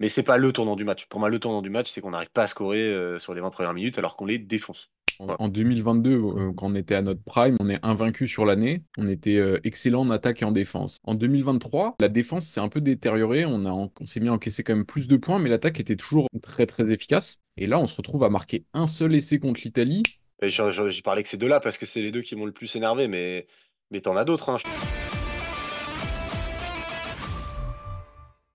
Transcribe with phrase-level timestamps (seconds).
[0.00, 1.06] Mais c'est pas le tournant du match.
[1.06, 3.40] Pour moi, le tournant du match, c'est qu'on n'arrive pas à scorer euh, sur les
[3.40, 4.90] 20 premières minutes alors qu'on les défonce.
[5.18, 5.40] En, Voilà.
[5.40, 8.82] en 2022, euh, quand on était à notre prime, on est invaincu sur l'année.
[8.98, 10.98] On était euh, excellent en attaque et en défense.
[11.04, 13.46] En 2023, la défense s'est un peu détériorée.
[13.46, 15.80] On a, en- on s'est mis à encaisser quand même plus de points, mais l'attaque
[15.80, 17.38] était toujours très très efficace.
[17.56, 20.02] Et là, on se retrouve à marquer un seul essai contre l'Italie.
[20.42, 23.08] J'ai parlé que ces deux-là parce que c'est les deux qui m'ont le plus énervé,
[23.08, 23.46] mais,
[23.90, 24.50] mais t'en as d'autres.
[24.50, 24.58] hein.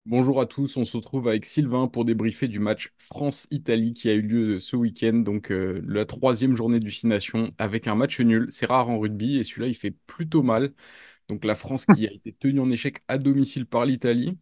[0.07, 4.13] Bonjour à tous, on se retrouve avec Sylvain pour débriefer du match France-Italie qui a
[4.13, 8.20] eu lieu ce week-end, donc euh, la troisième journée du Six Nations avec un match
[8.20, 8.48] nul.
[8.49, 10.73] C'est rare en rugby et celui-là il fait plutôt mal.
[11.29, 14.38] Donc la France qui a été tenue en échec à domicile par l'Italie,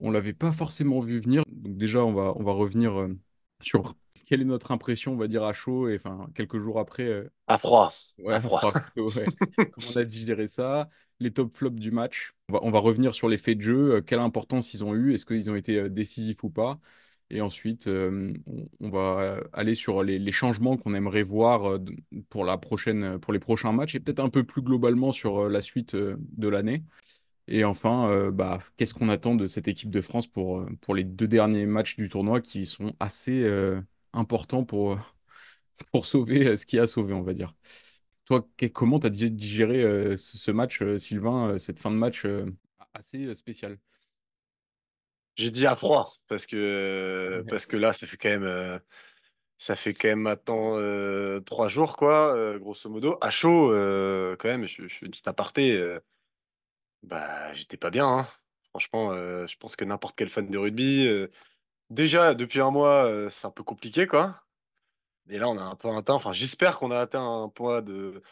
[0.00, 1.44] on l'avait pas forcément vu venir.
[1.48, 3.18] Donc déjà on va, on va revenir euh,
[3.62, 3.96] sur
[4.32, 7.28] quelle est notre impression, on va dire à chaud, et enfin quelques jours après, euh,
[7.46, 7.92] À froid.
[8.18, 8.60] Ouais, À on froid.
[8.60, 9.26] fera plutôt, ouais.
[9.70, 10.88] Comment on a digéré ça?
[11.20, 12.34] Les top flops du match.
[12.48, 14.94] On va, on va revenir sur les faits de jeu, euh, quelle importance ils ont
[14.94, 16.80] eu, est-ce qu'ils ont été euh, décisifs ou pas.
[17.30, 21.78] Et ensuite, euh, on, on va aller sur les, les changements qu'on aimerait voir
[22.28, 25.62] pour la prochaine, pour les prochains matchs et peut-être un peu plus globalement sur la
[25.62, 26.84] suite de l'année.
[27.48, 31.04] Et enfin, euh, bah, qu'est-ce qu'on attend de cette équipe de France pour, pour les
[31.04, 33.80] deux derniers matchs du tournoi qui sont assez euh,
[34.12, 34.98] importants pour,
[35.92, 37.54] pour sauver euh, ce qui a sauvé, on va dire.
[38.26, 42.24] Toi, comment tu as digéré euh, ce match, euh, Sylvain, euh, cette fin de match
[42.26, 42.46] euh,
[42.94, 43.78] assez euh, spéciale?
[45.36, 47.44] J'ai dit à froid parce que, Ouais.
[47.48, 48.78] parce que là, ça fait quand même, euh,
[49.58, 53.18] ça fait quand même maintenant euh, trois jours, quoi, euh, grosso modo.
[53.22, 55.76] À chaud, euh, quand même, je, je fais une petite aparté.
[55.78, 56.00] euh,
[57.02, 58.06] bah, j'étais pas bien.
[58.18, 58.26] hein.
[58.70, 61.28] Franchement, euh, je pense que n'importe quel fan de rugby, euh,
[61.92, 64.42] déjà depuis un mois, euh, c'est un peu compliqué, quoi.
[65.30, 68.22] Et là, on a un peu atteint, enfin, j'espère qu'on a atteint un point de,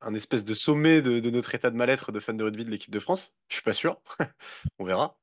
[0.00, 2.90] un espèce de sommet de, notre état de mal-être de fan de rugby de l'équipe
[2.92, 3.34] de France.
[3.48, 4.00] Je suis pas sûr.
[4.78, 5.18] On verra.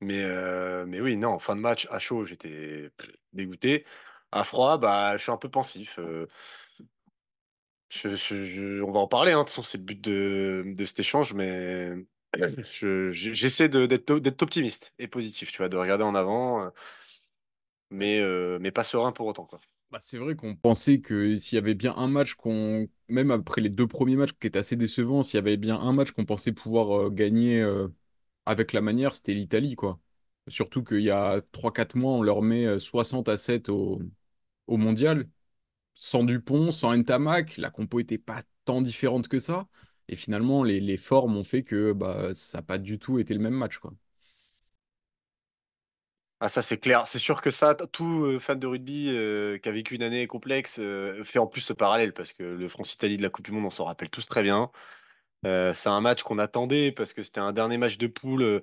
[0.00, 2.90] Mais, euh, mais oui, non, fin de match, à chaud, j'étais
[3.32, 3.86] dégoûté.
[4.32, 5.98] À froid, bah, je suis un peu pensif.
[6.00, 6.26] euh,
[8.04, 11.32] on va en parler, hein, de toute façon, c'est le but de, de cet échange,
[11.34, 11.92] mais
[12.36, 16.70] je- je- j'essaie d'être optimiste et positif, tu vois, de regarder en avant,
[17.94, 19.60] mais, euh, mais pas serein pour autant, quoi.
[19.90, 23.60] Bah, c'est vrai qu'on pensait que s'il y avait bien un match qu'on, même après
[23.60, 26.24] les deux premiers matchs qui étaient assez décevants, s'il y avait bien un match qu'on
[26.24, 27.88] pensait pouvoir euh, gagner euh,
[28.46, 30.00] avec la manière, c'était l'Italie, quoi.
[30.48, 34.00] Surtout qu'il y a trois quatre mois, on leur met euh, 60 à 7 au,
[34.68, 35.28] au mondial.
[35.94, 39.68] Sans Dupont, sans Ntamak, la compo était pas tant différente que ça.
[40.08, 43.34] Et finalement, les, les formes ont fait que bah, ça n'a pas du tout été
[43.34, 43.94] le même match, quoi.
[46.46, 47.08] Ah, ça, c'est clair.
[47.08, 50.02] C'est sûr que ça, t- tout euh, fan de rugby euh, qui a vécu une
[50.02, 53.46] année complexe euh, fait en plus ce parallèle, parce que le France-Italie de la Coupe
[53.46, 54.70] du Monde, on s'en rappelle tous très bien.
[55.46, 58.62] Euh, c'est un match qu'on attendait, parce que c'était un dernier match de poule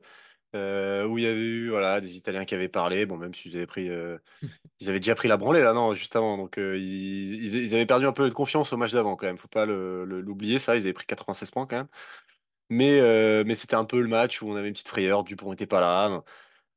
[0.56, 3.58] euh, où il y avait eu voilà, des Italiens qui avaient parlé, bon, même s'ils
[3.58, 4.18] avaient pris, euh,
[4.81, 6.38] ils avaient déjà pris la branlée là, non, juste avant.
[6.38, 9.28] Donc euh, ils, ils- ils avaient perdu un peu de confiance au match d'avant quand
[9.28, 9.38] même.
[9.40, 10.75] Faut pas le- le- l'oublier ça.
[10.78, 11.88] Ils avaient pris 96 points quand même.
[12.70, 15.24] Mais, euh, mais c'était un peu le match où on avait une petite frayeur.
[15.24, 16.24] Dupont était pas là.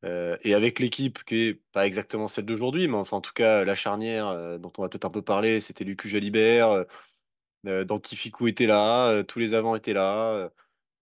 [0.05, 3.65] Euh, et avec l'équipe qui est pas exactement celle d'aujourd'hui, mais enfin en tout cas
[3.65, 6.85] la charnière euh, dont on va peut-être un peu parler, c'était Lucu Jalibert, euh,
[7.67, 10.51] euh, Dantificou était là, tous les avants étaient là.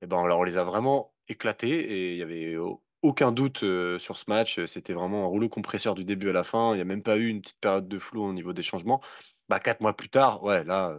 [0.02, 3.60] et ben alors on les a vraiment éclatés et il y avait au- aucun doute
[3.98, 4.64] sur ce match.
[4.66, 6.72] C'était vraiment un rouleau compresseur du début à la fin.
[6.74, 9.02] Il n'y a même pas eu une petite période de flou au niveau des changements.
[9.48, 10.96] Bah quatre mois plus tard, ouais là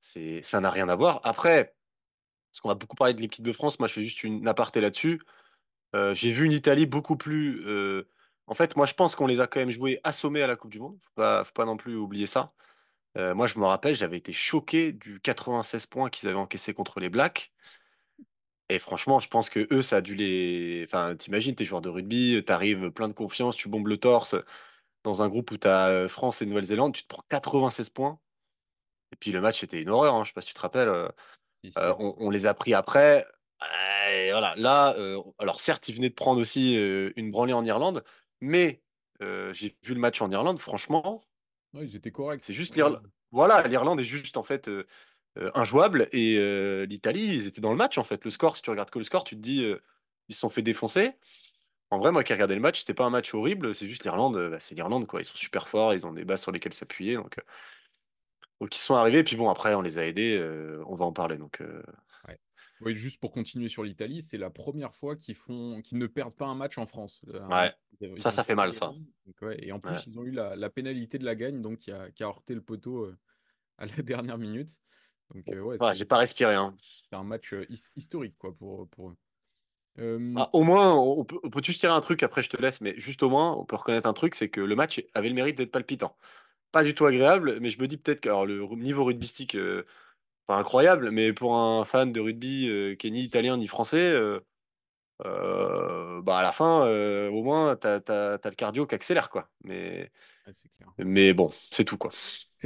[0.00, 1.20] ça n'a rien à voir.
[1.24, 1.74] Après,
[2.52, 4.80] parce qu'on va beaucoup parler de l'équipe de France, moi je fais juste une aparté
[4.80, 5.22] là-dessus.
[5.94, 7.62] Euh, j'ai vu une Italie beaucoup plus.
[7.66, 8.08] euh,
[8.46, 10.70] En fait, moi, je pense qu'on les a quand même joués assommés à la Coupe
[10.72, 10.98] du Monde.
[11.02, 12.52] Faut pas, faut pas non plus oublier ça.
[13.18, 17.00] Euh, moi, je me rappelle, j'avais été choqué du 96 points qu'ils avaient encaissé contre
[17.00, 17.52] les Blacks.
[18.68, 20.84] Et franchement, je pense que eux, ça a dû les.
[20.86, 24.34] Enfin, t'imagines, t'es joueur de rugby, t'arrives plein de confiance, tu bombes le torse
[25.04, 28.20] dans un groupe où t'as euh, France et Nouvelle-Zélande, tu te prends 96 points.
[29.12, 30.14] Et puis le match, c'était une horreur.
[30.14, 30.24] hein.
[30.24, 30.88] Je sais pas si tu te rappelles.
[30.88, 31.08] euh,
[31.64, 31.96] Si, Euh, si.
[32.00, 33.26] on, on les a pris après.
[34.12, 37.64] Et voilà, là, euh, alors certes, ils venaient de prendre aussi euh, une branlée en
[37.64, 38.04] Irlande,
[38.40, 38.82] mais
[39.22, 41.22] euh, j'ai vu le match en Irlande, franchement,
[41.74, 42.42] Ouais, ils étaient corrects.
[42.42, 43.10] c'est juste l'Irlande.
[43.30, 44.68] Voilà, l'Irlande est juste en fait
[45.54, 46.36] injouable et
[46.86, 48.22] l'Italie, ils étaient dans le match en fait.
[48.26, 49.64] Le score, si tu regardes que le score, tu te dis,
[50.28, 51.12] ils se sont fait défoncer.
[51.90, 54.50] En vrai, moi qui regardais le match, c'était pas un match horrible, c'est juste l'Irlande,
[54.50, 55.22] bah, c'est l'Irlande quoi.
[55.22, 57.38] Ils sont super forts, ils ont des bases sur lesquelles s'appuyer, donc,
[58.60, 59.24] donc ils sont arrivés.
[59.24, 61.36] Puis bon, après, on les a aidés, euh, on va en parler.
[61.36, 61.82] Donc, euh.
[62.84, 66.34] Oui, juste pour continuer sur l'Italie, c'est la première fois qu'ils font, qu'ils ne perdent
[66.36, 67.24] pas un match en France.
[67.50, 68.96] Ouais, Ils ça, ça fait mal ça.
[68.96, 69.06] gagné.
[69.26, 69.90] Donc, ouais, Et en Ouais.
[69.92, 72.26] plus, ils ont eu la, la pénalité de la gagne, donc qui a, qui a
[72.26, 73.18] heurté le poteau euh,
[73.78, 74.80] à la dernière minute.
[75.34, 76.78] Donc, euh, ouais, j'ai pas respiré, hein.
[77.10, 79.16] c'est un match euh, his- historique quoi, pour, pour eux.
[80.00, 82.56] Euh, Ah, au moins, on peut, on peut juste tirer un truc, après je te
[82.56, 85.28] laisse, mais juste au moins, on peut reconnaître un truc, c'est que le match avait
[85.28, 86.16] le mérite d'être palpitant.
[86.72, 89.56] Pas du tout agréable, mais je me dis peut-être que alors, le niveau rugbystique,
[90.58, 94.40] incroyable, mais pour un fan de rugby euh, qui est ni italien ni français, euh,
[95.26, 99.30] euh, bah à la fin, euh, au moins, t'as, t'as, t'as le cardio qui accélère,
[99.30, 99.50] quoi.
[99.64, 100.12] Mais,
[100.46, 100.92] ah, clair.
[100.98, 102.10] mais bon, c'est tout, quoi.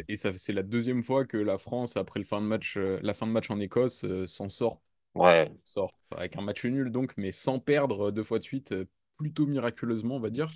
[0.08, 2.98] Et ça, c'est la deuxième fois que la France, après le fin de match, euh,
[3.02, 4.82] la fin de match en Écosse, s'en sort,
[5.14, 5.50] Ouais.
[5.64, 8.74] sort avec un match nul donc, mais sans perdre deux fois de suite,
[9.18, 10.50] plutôt miraculeusement, on va dire.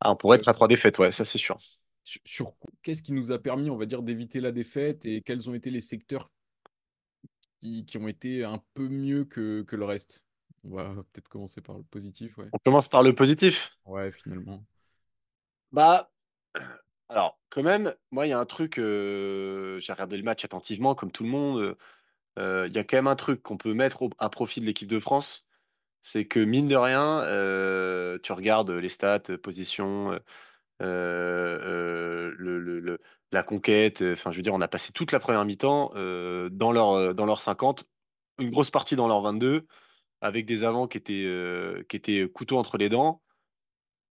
[0.00, 1.58] Ah, on pourrait être à trois défaites, ouais, ça c'est sûr.
[2.04, 5.48] sur, sur qu'est-ce qui nous a permis, on va dire, d'éviter la défaite et quels
[5.48, 6.30] ont été les secteurs
[7.64, 10.22] qui, qui ont été un peu mieux que, que le reste?
[10.64, 12.48] On va peut-être commencer par le positif, ouais.
[12.52, 13.72] On commence par le positif.
[13.86, 14.62] Ouais, finalement.
[15.72, 16.10] Bah,
[17.08, 20.94] alors, quand même, moi, il y a un truc, euh, j'ai regardé le match attentivement,
[20.94, 21.76] comme tout le monde.
[22.38, 24.66] euh, Il y a quand même un truc qu'on peut mettre au- à profit de
[24.66, 25.46] l'équipe de France,
[26.02, 30.20] c'est que mine de rien, euh, tu regardes les stats, euh, position, euh,
[30.82, 33.00] euh, le, le- le-
[33.34, 36.48] la conquête, euh, enfin, je veux dire, on a passé toute la première mi-temps euh,
[36.50, 37.84] dans leur, euh, dans leur 50,
[38.38, 39.66] une grosse partie dans leur 22,
[40.22, 43.22] avec des avants qui étaient, qui étaient couteau entre les dents.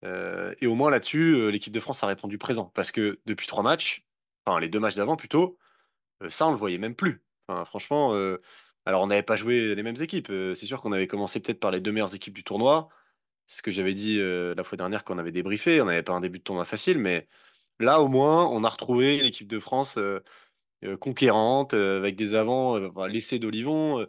[0.05, 2.67] Et au moins là-dessus, l'équipe de France a répondu présent.
[2.75, 4.07] Parce que depuis trois matchs,
[4.45, 5.59] enfin les deux matchs d'avant plutôt,
[6.29, 7.23] ça on le voyait même plus.
[7.65, 8.13] Franchement,
[8.85, 10.31] alors on n'avait pas joué les mêmes équipes.
[10.55, 12.89] C'est sûr qu'on avait commencé peut-être par les deux meilleures équipes du tournoi.
[13.47, 15.81] Ce que j'avais dit la fois dernière quand on avait débriefé.
[15.81, 17.27] On n'avait pas un début de tournoi facile, mais
[17.81, 20.21] là au moins on a retrouvé l'équipe de France euh,
[20.85, 24.07] euh, conquérante, euh, avec des avants, enfin, l'essai d'Olivon.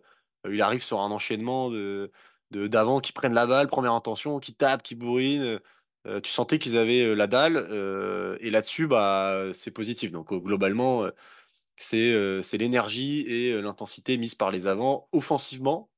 [0.50, 2.12] il arrive sur un enchaînement de,
[2.52, 5.60] d'avants qui prennent la balle, première intention, qui tapent, qui bourrinent.
[6.08, 7.58] euh, tu sentais qu'ils avaient la dalle.
[8.42, 10.12] et là-dessus, bah, c'est positif.
[10.12, 11.08] Donc, globalement,
[11.78, 15.90] c'est l'énergie et l'intensité mise par les avants offensivement.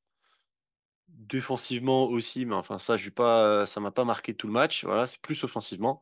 [1.08, 4.84] Défensivement aussi, mais enfin, ça, je pas, m'a pas marqué tout le match.
[4.86, 6.02] Voilà, c'est plus offensivement.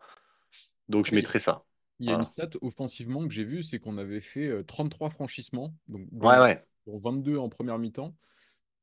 [0.90, 1.64] Donc, je mettrai ça.
[2.00, 5.10] Il y a une stat offensivement que j'ai vue, c'est qu'on avait fait euh, 33
[5.10, 6.66] franchissements, donc Ouais, ouais.
[6.86, 8.16] dont 22 en première mi-temps.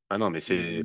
[0.09, 0.57] Ah non, mais c'est.
[0.57, 0.83] Et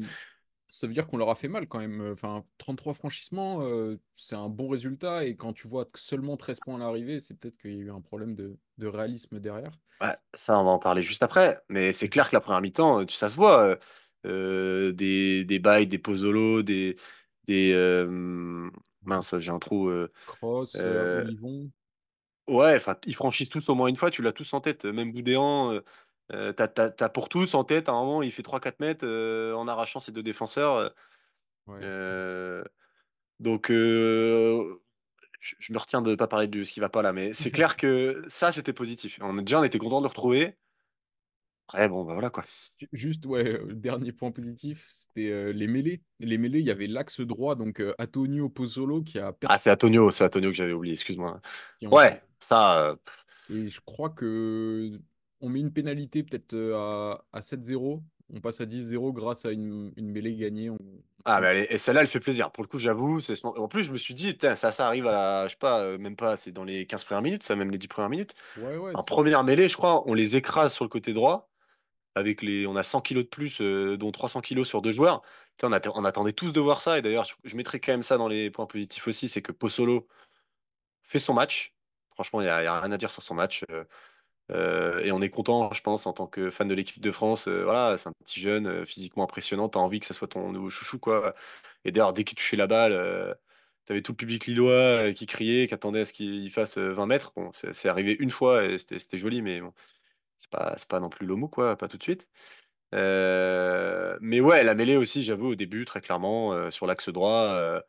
[0.68, 2.00] ça veut dire qu'on leur a fait mal quand même.
[2.12, 5.24] Enfin, 33 franchissements, euh, c'est un bon résultat.
[5.26, 7.80] Et quand tu vois que seulement 13 points à l'arrivée, c'est peut-être qu'il y a
[7.80, 9.72] eu un problème de, de réalisme derrière.
[10.00, 11.58] Ouais, ça, on va en parler juste après.
[11.68, 13.62] Mais c'est clair que la première mi-temps, euh, ça se voit.
[13.64, 13.76] euh,
[14.26, 16.96] euh, des, des bails, des pozolos, des.
[17.46, 18.68] des euh.
[19.06, 19.88] Mince, j'ai un trou.
[19.88, 21.72] euh, Cross, euh, euh, Olivon.
[22.48, 24.84] ouais, ils franchissent tous au moins une fois, tu l'as tous en tête.
[24.84, 25.80] Même Boudéan, euh,
[26.32, 27.88] euh, t'as, t'as- t'as pour tous en tête.
[27.88, 30.92] À un moment, il fait trois quatre mètres euh, en arrachant ses deux défenseurs.
[31.66, 31.80] Ouais.
[31.82, 32.64] euh,
[33.40, 34.80] donc, euh,
[35.40, 37.32] je, je me retiens de ne pas parler de ce qui va pas là, mais
[37.34, 39.18] c'est clair que ça, c'était positif.
[39.22, 40.58] On, déjà, on était content de le retrouver.
[41.68, 42.44] Après, bon, bah voilà quoi.
[42.78, 46.02] Ju- Juste, ouais, euh, le dernier point positif, c'était euh, les mêlées.
[46.20, 49.58] Les mêlées, il y avait l'axe droit, donc euh, Antonio Pozzolo qui a Ah, perdu,
[49.58, 51.40] c'est Antonio, c'est Antonio que j'avais oublié, excuse-moi.
[51.82, 52.96] Ouais, ça,
[53.48, 55.00] Et je crois que
[55.40, 58.02] on met une pénalité peut-être à, à 7-0.
[58.32, 60.70] On passe à 10-0 grâce à une, une mêlée gagnée.
[60.70, 60.78] On-
[61.24, 62.52] ah, mais elle est- et celle-là, elle fait plaisir.
[62.52, 64.86] Pour le coup, j'avoue, c'est ce- en plus, je me suis dit, putain, ça, ça
[64.86, 67.42] arrive à la, je sais pas, euh, même pas, c'est dans les 15 premières minutes,
[67.42, 68.34] ça, même les 10 premières minutes.
[68.56, 71.50] Ouais, ouais, En c'est première mêlée, je crois, on les écrase sur le côté droit,
[72.16, 75.22] avec les, on a 100 kilos de plus, euh, dont 300 kilos sur deux joueurs.
[75.62, 78.18] On, atte- on attendait tous de voir ça, et d'ailleurs, je, mettrais quand même ça
[78.18, 80.08] dans les points positifs aussi, c'est que Pozzolo
[81.02, 81.74] fait son match.
[82.14, 83.64] Franchement, il n'y a, rien à dire sur son match.
[83.70, 83.84] euh,
[84.52, 87.48] Euh, et on est content, je pense, en tant que fan de l'équipe de France.
[87.48, 89.68] Voilà, c'est un petit jeune, physiquement impressionnant.
[89.68, 91.34] T'as envie que ça soit ton nouveau chouchou, quoi.
[91.84, 93.36] Et d'ailleurs, dès qu'il touchait la balle,
[93.86, 97.06] t'avais tout le public lillois qui criait, qui attendait à ce qu'il fasse euh, 20
[97.06, 97.32] mètres.
[97.36, 99.72] Bon, c'est arrivé une fois et c'était joli, mais bon,
[100.38, 102.28] c'est pas, pas non plus l'homo, quoi, pas tout de suite.
[102.94, 107.54] Euh, mais ouais, la mêlée aussi, j'avoue, au début, très clairement, euh, sur l'axe droit,
[107.54, 107.80] euh,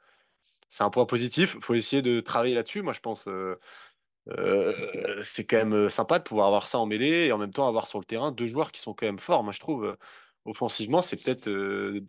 [0.70, 1.58] c'est un point positif.
[1.62, 3.28] Faut essayer de travailler là-dessus, moi, je pense.
[5.22, 7.88] c'est quand même sympa de pouvoir avoir ça en mêlée et en même temps avoir
[7.88, 9.44] sur le terrain deux joueurs qui sont quand même forts.
[9.44, 9.98] Moi, je trouve,
[10.46, 11.50] offensivement, c'est peut-être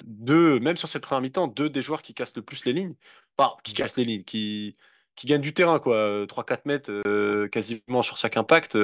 [0.05, 2.95] deux, même sur cette première mi-temps, deux des joueurs qui cassent le plus les lignes.
[3.37, 4.77] Enfin, qui cassent les lignes, qui,
[5.17, 5.97] qui gagnent du terrain, quoi.
[5.97, 8.77] Euh, 3-4 mètres quasiment sur chaque impact.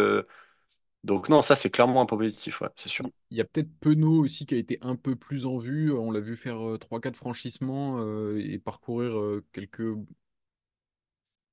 [1.05, 1.15] Euh.
[1.15, 3.07] donc, non, ça, c'est clairement un point positif, ouais, c'est sûr.
[3.31, 5.93] Il y a peut-être Penaud aussi qui a été un peu plus en vue.
[5.93, 9.83] On l'a vu faire euh, 3-4 franchissements euh, et parcourir euh, quelques,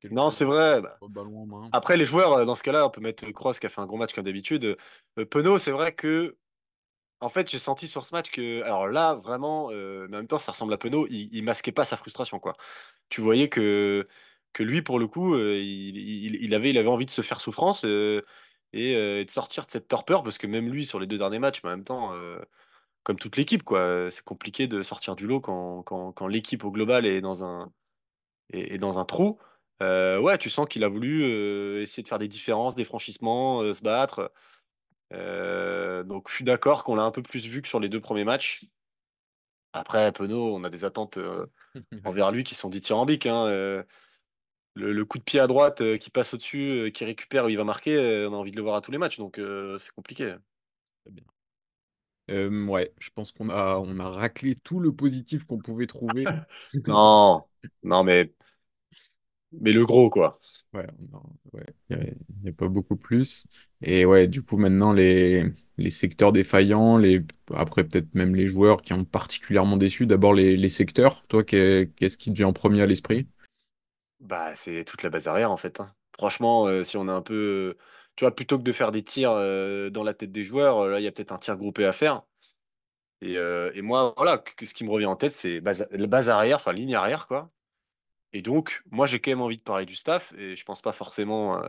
[0.09, 0.81] Non, c'est vrai.
[0.81, 1.69] bah, ballons en main.
[1.71, 3.85] Après, les joueurs, euh, dans ce cas-là, on peut mettre Kroos qui a fait un
[3.85, 4.77] gros match comme d'habitude.
[5.19, 6.37] Euh, Penaud, c'est vrai que
[7.21, 10.27] En fait, j'ai senti sur ce match que, alors là, vraiment, euh, mais en même
[10.27, 12.55] temps, ça ressemble à Penaud, il, il masquait pas sa frustration, quoi.
[13.09, 14.07] Tu voyais que,
[14.53, 17.21] que lui, pour le coup, euh, il, il- il avait, il avait envie de se
[17.23, 18.23] faire souffrance euh,
[18.73, 21.17] et, euh, et de sortir de cette torpeur, parce que même lui, sur les deux
[21.17, 22.13] derniers matchs, mais en même temps.
[22.13, 22.39] euh,
[23.03, 24.11] comme toute l'équipe, quoi.
[24.11, 27.71] C'est compliqué de sortir du lot quand, quand, quand l'équipe au global est dans un,
[28.53, 29.39] est, est dans un trou.
[29.81, 33.61] Euh, ouais, tu sens qu'il a voulu euh, essayer de faire des différences, des franchissements,
[33.63, 34.31] euh, se battre.
[35.13, 38.01] Euh, donc je suis d'accord qu'on l'a un peu plus vu que sur les deux
[38.01, 38.65] premiers matchs.
[39.73, 41.47] Après, Penaud, on a des attentes euh,
[42.05, 43.25] envers lui qui sont dithyrambiques.
[43.25, 43.83] Hein.
[44.75, 47.49] Le, le coup de pied à droite euh, qui passe au-dessus, euh, qui récupère où
[47.49, 49.39] il va marquer, euh, on a envie de le voir à tous les matchs, donc
[49.79, 50.35] c'est compliqué.
[51.09, 51.25] Bien.
[52.29, 56.25] Ouais, je pense qu'on a, on a raclé tout le positif qu'on pouvait trouver.
[56.87, 57.45] Non,
[57.83, 58.33] non, mais,
[59.51, 60.37] mais le gros, quoi.
[60.73, 60.87] Ouais,
[61.89, 63.45] il n'y a, pas beaucoup plus.
[63.81, 65.43] Et ouais, du coup, maintenant, les,
[65.77, 67.21] les secteurs défaillants, les,
[67.53, 70.05] après peut-être même les joueurs qui ont particulièrement déçu.
[70.05, 71.25] D'abord, les, les secteurs.
[71.27, 73.27] Toi, qu'est- qu'est-ce qui te vient en premier à l'esprit?
[74.21, 75.79] Bah, c'est toute la base arrière, en fait.
[75.79, 75.93] hein.
[76.13, 77.77] Franchement, euh, si on est un peu.
[78.15, 80.91] Tu vois, plutôt que de faire des tirs euh, dans la tête des joueurs, euh,
[80.91, 82.23] là, il y a peut-être un tir groupé à faire.
[83.21, 86.95] Et, moi, voilà, ce qui me revient en tête, c'est la base arrière, enfin, ligne
[86.95, 87.51] arrière, quoi.
[88.33, 90.93] Et donc, moi, j'ai quand même envie de parler du staff, et je pense pas
[90.93, 91.61] forcément.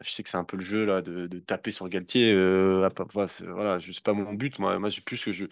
[0.00, 2.32] je sais que c'est un peu le jeu, là, de, taper sur Galtier.
[2.32, 4.58] C'est pas mon but.
[4.58, 5.46] Moi, moi c'est plus que je.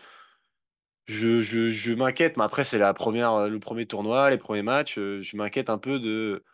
[1.10, 4.96] Je, je, je m'inquiète, mais après, c'est la première, le premier tournoi, les premiers matchs.
[4.98, 6.44] euh, je m'inquiète un peu de,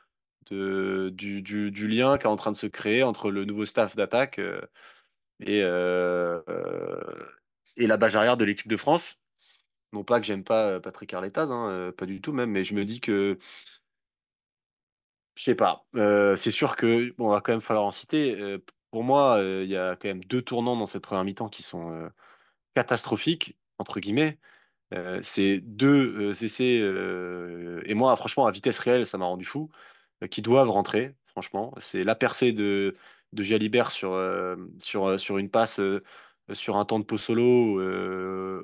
[0.50, 3.66] de, du, du, du lien qui est en train de se créer entre le nouveau
[3.66, 4.60] staff d'attaque euh,
[5.40, 6.40] et, euh,
[7.76, 9.20] et la base arrière de l'équipe de France.
[9.92, 12.84] Non pas que j'aime pas Patrick Arletaz, hein, pas du tout même, mais je me
[12.84, 13.38] dis que,
[15.36, 15.86] je sais pas,
[16.36, 18.58] c'est sûr que, bon, on va quand même falloir en citer.
[18.90, 22.10] Pour moi, il y a quand même deux tournants dans cette première mi-temps qui sont
[22.75, 24.38] catastrophiques, entre guillemets.
[24.95, 29.45] Euh, c'est deux euh, essais, euh, et moi, franchement, à vitesse réelle, ça m'a rendu
[29.45, 29.71] fou,
[30.23, 31.75] euh, qui doivent rentrer, franchement.
[31.80, 32.95] C'est la percée de,
[33.33, 34.18] de Jalibert sur,
[34.80, 35.80] sur, sur une passe,
[36.52, 37.80] sur un temps de pot solo,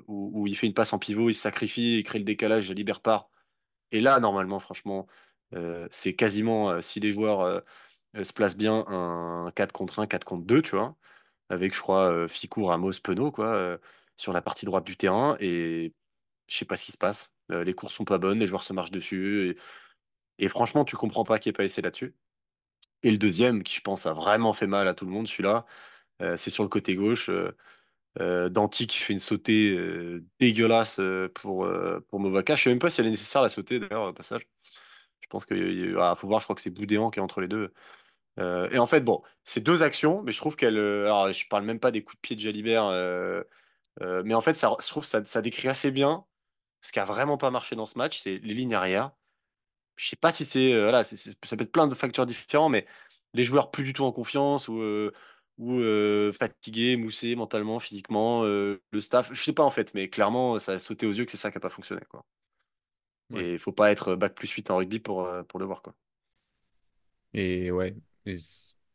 [0.08, 3.00] où, il fait une passe en pivot, il se sacrifie, il crée le décalage, Jalibert
[3.00, 3.28] part.
[3.92, 5.06] Et là, normalement, franchement,
[5.90, 7.62] c'est quasiment, si les joueurs
[8.22, 10.96] se placent bien, un 4 contre un 4 contre 2 tu vois,
[11.50, 13.78] avec, je crois, Ficou, Ramos, Penaud, quoi,
[14.16, 15.36] sur la partie droite du terrain.
[15.40, 15.94] Et
[16.48, 17.34] je sais pas ce qui se passe.
[17.50, 19.56] Euh, les courses sont pas bonnes, les joueurs se marchent dessus.
[20.38, 22.14] Et, franchement, tu comprends pas qui est pas essayé là-dessus.
[23.02, 25.66] Et le deuxième, qui je pense a vraiment fait mal à tout le monde, celui-là,
[26.22, 27.28] euh, c'est sur le côté gauche.
[27.30, 27.56] Euh,
[28.20, 29.76] euh, Danti qui fait une sautée
[30.38, 31.00] dégueulasse
[31.34, 31.68] pour,
[32.08, 32.56] pour Movaka.
[32.56, 34.46] Je sais même pas si elle est nécessaire la sautée d'ailleurs, au passage.
[35.20, 37.72] Je pense qu'il faut voir, je crois que c'est Boudéan qui est entre les deux.
[38.38, 40.78] Et en fait, bon, c'est deux actions, mais je trouve qu'elle.
[40.78, 42.84] alors, je parle même pas des coups de pied de Jalibert,
[44.00, 46.24] euh, mais en fait, ça, je trouve ça, ça décrit assez bien
[46.82, 49.12] ce qui a vraiment pas marché dans ce match, c'est les lignes arrière.
[49.96, 50.74] Je sais pas si c'est.
[50.74, 52.86] euh, voilà, c'est- c'est- ça peut être plein de facteurs différents, mais
[53.34, 55.12] les joueurs plus du tout en confiance ou, euh,
[55.58, 55.80] ou
[56.32, 59.30] fatigués, moussés mentalement, physiquement, le staff.
[59.32, 61.50] Je sais pas en fait, mais clairement, ça a sauté aux yeux que c'est ça
[61.52, 62.02] qui a pas fonctionné.
[62.10, 62.24] Quoi.
[63.30, 63.42] Ouais.
[63.42, 65.82] Et il faut pas être bac plus 8 en rugby pour, pour le voir.
[65.82, 65.94] Quoi.
[67.34, 67.94] Et ouais,
[68.26, 68.36] et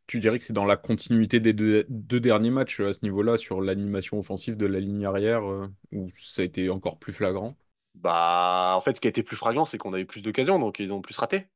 [0.07, 2.99] tu dirais que c'est dans la continuité des deux, deux derniers matchs euh, à ce
[3.03, 7.13] niveau-là, sur l'animation offensive de la ligne arrière, euh, où ça a été encore plus
[7.13, 7.57] flagrant?
[7.95, 10.59] Bah, en fait, ce qui a été plus flagrant, c'est qu'on a eu plus d'occasions,
[10.59, 11.47] donc ils ont plus raté,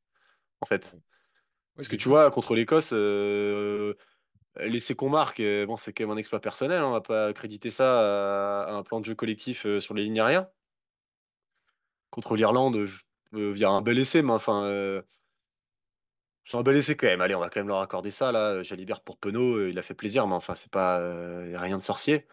[0.60, 0.96] en fait.
[1.76, 3.94] Parce que tu vois, contre l'Écosse, euh,
[4.60, 7.70] laisser qu'on marque, bon, c'est quand même un exploit personnel, hein, on va pas accréditer
[7.70, 10.46] ça à, un plan de jeu collectif euh, sur les lignes arrière.
[12.10, 12.76] Contre l'Irlande,
[13.34, 15.02] euh, il y a un bel essai, mais enfin, euh,
[16.62, 17.20] bel essai quand même.
[17.20, 18.62] Allez, on va quand même leur accorder ça, là.
[18.62, 21.82] Jalibert pour Penaud, euh, il a fait plaisir, mais enfin, c'est pas euh, rien de
[21.82, 22.26] sorcier.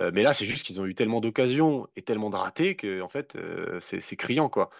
[0.00, 3.00] Euh, mais là, c'est juste qu'ils ont eu tellement d'occasions et tellement de ratés que,
[3.02, 4.70] en fait, euh, c'est criant, quoi.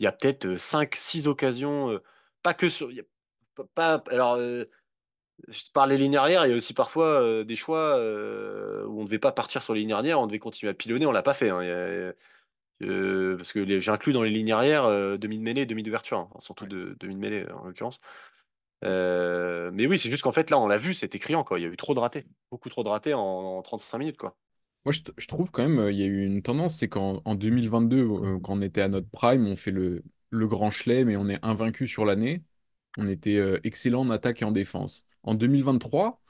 [0.00, 2.02] Il y a peut-être euh, 5-6 occasions, euh,
[2.42, 2.90] pas que sur.
[3.74, 4.64] pas, alors, euh,
[5.48, 9.02] je des lignes arrière, il y a aussi parfois euh, des choix euh, où on
[9.02, 11.22] ne devait pas partir sur les lignes arrière, on devait continuer à pilonner, on l'a
[11.22, 11.50] pas fait.
[11.50, 11.62] hein.
[12.82, 15.82] Euh, parce que les- j'inclus dans les lignes arrière euh, demi de mêlée et demi
[15.82, 16.30] d'ouverture, hein.
[16.40, 16.70] surtout Ouais.
[16.70, 18.00] de, demi de mêlée en l'occurrence.
[18.84, 21.58] Euh, mais oui, c'est juste qu'en fait, là, on l'a vu, c'était criant, quoi.
[21.58, 24.18] Il y a eu trop de ratés, beaucoup trop de ratés en, en 35 minutes,
[24.18, 24.36] quoi.
[24.84, 27.34] Moi, je, trouve quand même, euh, il y a eu une tendance, c'est qu'en en
[27.34, 31.16] 2022, euh, quand on était à notre prime, on fait le, le grand chelem et
[31.16, 32.44] on est invaincu sur l'année.
[32.96, 35.06] On était euh, excellent en attaque et en défense.
[35.24, 36.20] En 2023,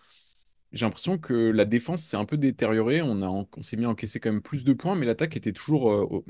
[0.77, 3.03] j'ai l'impression que la défense s'est un peu détériorée.
[3.03, 5.37] On a, en- on s'est mis à encaisser quand même plus de points, mais l'attaque
[5.37, 6.25] était toujours euh,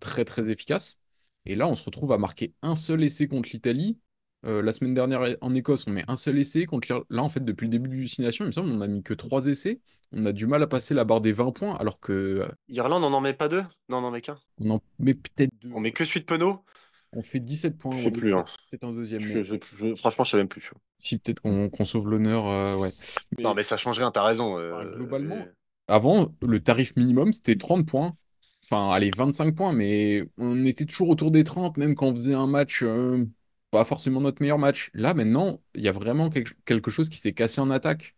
[0.00, 0.98] très très efficace.
[1.46, 3.98] Et là, on se retrouve à marquer un seul essai contre l'Italie.
[4.46, 6.66] Euh, la semaine dernière en Écosse, on met un seul essai.
[6.66, 8.86] Contre l'Ir- Là, en fait, depuis le début du destination, il me semble, on a
[8.88, 9.80] mis que trois essais.
[10.12, 13.04] On a du mal à passer la barre des 20 points, alors que euh, Irlande,
[13.04, 13.64] on n'en met pas deux?
[13.90, 14.38] Non, on en met qu'un.
[14.60, 15.70] on en met peut-être deux.
[15.72, 16.64] On met que celui de Penaud?
[17.12, 18.44] On fait 17 points, Je sais plus, hein.
[18.70, 20.70] peut-être un deuxième, Je, mais je- je- franchement, je sais même plus.
[20.98, 22.92] si peut-être qu'on sauve l'honneur, euh, ouais.
[23.38, 24.58] Non, Mais ça change rien, t'as raison.
[24.58, 25.46] euh, globalement,
[25.86, 28.16] avant, le tarif minimum, c'était 30 points.
[28.64, 32.34] Enfin, allez, 25 points, mais on était toujours autour des 30, même quand on faisait
[32.34, 33.24] un match, euh,
[33.70, 34.90] pas forcément notre meilleur match.
[34.92, 38.14] Là, maintenant, il y a vraiment quelque quelque chose qui s'est cassé en attaque.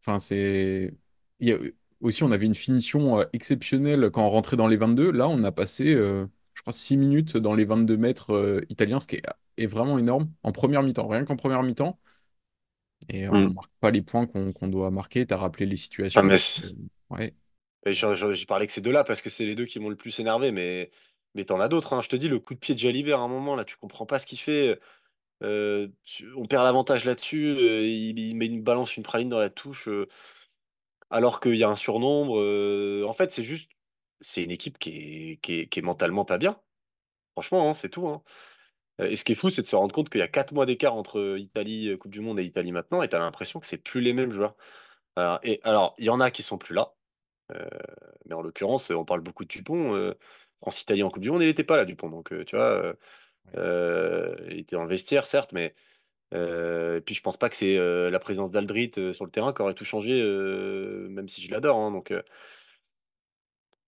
[0.00, 0.94] Enfin, c'est.
[1.42, 1.58] a-
[2.00, 5.10] Aussi, on avait une finition exceptionnelle quand on rentrait dans les 22.
[5.12, 5.94] Là, on a passé,
[6.54, 9.22] je crois, 6 minutes dans les 22 mètres euh, italiens, ce qui est,
[9.58, 11.08] est vraiment énorme en première mi-temps.
[11.08, 11.98] Rien qu'en première mi-temps.
[13.08, 13.50] Et on Hmm.
[13.50, 15.26] marque pas les points qu'on doit marquer.
[15.26, 15.76] Tu as rappelé les
[16.14, 16.22] Ah, situations.
[16.22, 16.72] mais Euh,
[17.10, 17.34] Ouais,
[17.86, 20.52] J'ai parlé que ces deux-là parce que c'est les deux qui m'ont le plus énervé,
[20.52, 20.90] mais,
[21.34, 21.92] mais t'en as d'autres.
[21.94, 22.02] hein.
[22.02, 24.06] Je te dis, le coup de pied de Jalibert à un moment, là, tu comprends
[24.06, 24.78] pas ce qu'il fait.
[25.44, 25.88] Euh,
[26.36, 27.46] on perd l'avantage là-dessus.
[27.48, 30.08] euh, il, il met une balance, une praline dans la touche, euh,
[31.10, 32.34] alors qu'il y a un surnombre.
[33.08, 33.70] en fait, c'est juste,
[34.20, 36.60] c'est une équipe qui est, qui est, qui est mentalement pas bien.
[37.34, 38.08] Franchement, hein, c'est tout.
[38.08, 38.22] hein.
[39.00, 40.52] Euh, Et ce qui est fou, c'est de se rendre compte qu'il y a quatre
[40.54, 43.66] mois d'écart entre Italie, euh, Coupe du Monde et Italie maintenant, et t'as l'impression que
[43.66, 44.56] c'est plus les mêmes joueurs.
[45.16, 46.94] Alors, et alors, il y en a qui sont plus là.
[47.52, 47.68] Euh,
[48.26, 49.94] mais en l'occurrence, on parle beaucoup de Dupont.
[49.96, 50.14] euh,
[50.62, 52.10] France-Italie en Coupe du Monde, il n'était pas là, Dupont.
[52.10, 52.94] Donc, euh, tu vois,
[53.54, 55.74] il était dans le vestiaire, certes, mais.
[56.34, 59.52] euh, puis, je pense pas que c'est euh, la présence d'Aldrit euh, sur le terrain
[59.52, 60.22] qui aurait tout changé,
[61.10, 61.78] même si je l'adore.
[61.78, 61.90] hein.
[61.92, 62.12] donc,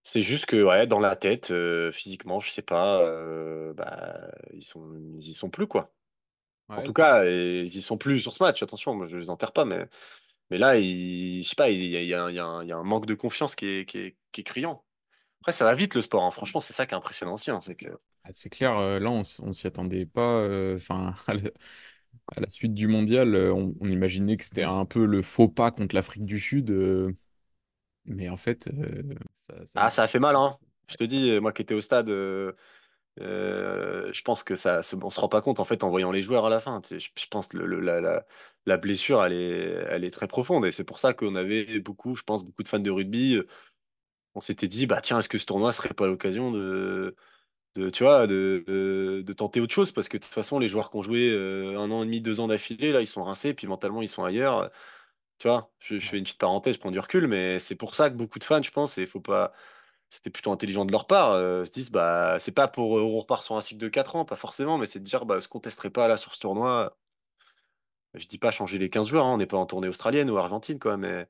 [0.03, 1.53] c'est juste que, ouais, dans la tête,
[1.93, 3.03] physiquement, je sais pas,
[3.75, 5.93] bah, ils sont, ils y sont plus, quoi.
[6.77, 6.85] En ouais.
[6.85, 8.63] tout cas, et ils y sont plus sur ce match.
[8.63, 9.87] Attention, moi, je les enterre pas, mais,
[10.51, 12.47] mais là, il, je sais pas, il y a, il y a- il y a
[12.47, 14.85] un il y a un manque de confiance qui est, qui est, qui est criant.
[15.43, 16.25] Après, ça va vite le sport.
[16.25, 16.31] hein.
[16.33, 17.51] Franchement, c'est ça qui est impressionnant aussi.
[17.53, 17.89] hein, c'est que...
[18.25, 20.47] Ah, c'est clair, là, on, s- on s'y attendait pas.
[20.77, 21.51] Enfin, à, la
[22.37, 25.71] à la suite du mondial, on, on imaginait que c'était un peu le faux pas
[25.73, 26.71] contre l'Afrique du Sud.
[28.05, 30.59] Mais en fait, euh, ça, ça Ah, ça a fait mal, hein.
[30.89, 32.53] Je te dis, moi qui étais au stade, euh,
[33.21, 36.23] euh, je pense que ça, on se rend pas compte en fait en voyant les
[36.23, 36.83] joueurs à la fin.
[36.91, 38.27] Je, je pense que le- le- la, la,
[38.67, 42.17] la blessure, elle est, elle est très profonde et c'est pour ça qu'on avait beaucoup,
[42.17, 43.41] je pense, beaucoup de fans de rugby.
[44.35, 47.15] On s'était dit, bah tiens, est-ce que ce tournoi serait pas l'occasion de,
[47.77, 49.93] de, tu vois, de, de, de tenter autre chose?
[49.93, 52.21] Parce que de toute façon, les joueurs qui ont joué euh, un an et demi,
[52.23, 54.71] deux ans d'affilée, là, ils sont rincés, puis mentalement, ils sont ailleurs.
[55.43, 57.97] Tu vois, je, je fais une petite parenthèse, je prends du recul, mais c'est pour
[57.97, 59.53] ça que beaucoup de fans, je pense, et il faut pas.
[60.11, 62.99] C'était plutôt intelligent de leur part, euh, se disent, bah, c'est pas pour.
[62.99, 65.27] euh, on repart sur un cycle de 4 ans, pas forcément, mais c'est de dire,
[65.27, 66.97] bah, est-ce qu'on testerait pas là sur ce tournoi?
[68.15, 70.37] Je dis pas changer les 15 joueurs, hein, on n'est pas en tournée australienne ou
[70.37, 71.27] argentine, quoi, mais,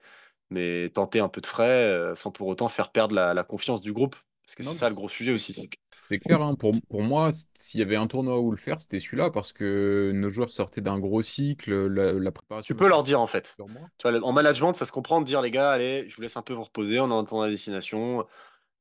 [0.50, 3.82] mais tenter un peu de frais euh, sans pour autant faire perdre la, la confiance
[3.82, 4.16] du groupe.
[4.46, 5.64] Parce que c'est ça le gros sujet aussi.
[6.12, 6.54] C'est clair, hein.
[6.54, 10.12] Pour, pour moi, s'il y avait un tournoi où le faire, c'était celui-là, parce que
[10.14, 13.56] nos joueurs sortaient d'un gros cycle, la, la Tu préparation peux leur dire, en fait.
[13.98, 16.36] Tu vois, en management, ça se comprend de dire, les gars, allez, je vous laisse
[16.36, 18.26] un peu vous reposer, on est en temps à destination.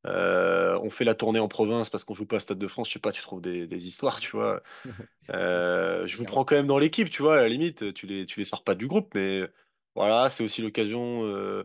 [0.07, 2.87] Euh, on fait la tournée en province parce qu'on joue pas à Stade de France.
[2.89, 4.61] Je sais pas, tu trouves des, des histoires, tu vois.
[5.29, 8.25] Euh, je vous prends quand même dans l'équipe, tu vois, à la limite, tu les,
[8.25, 9.47] tu les sors pas du groupe, mais
[9.95, 11.23] voilà, c'est aussi l'occasion.
[11.25, 11.63] Euh,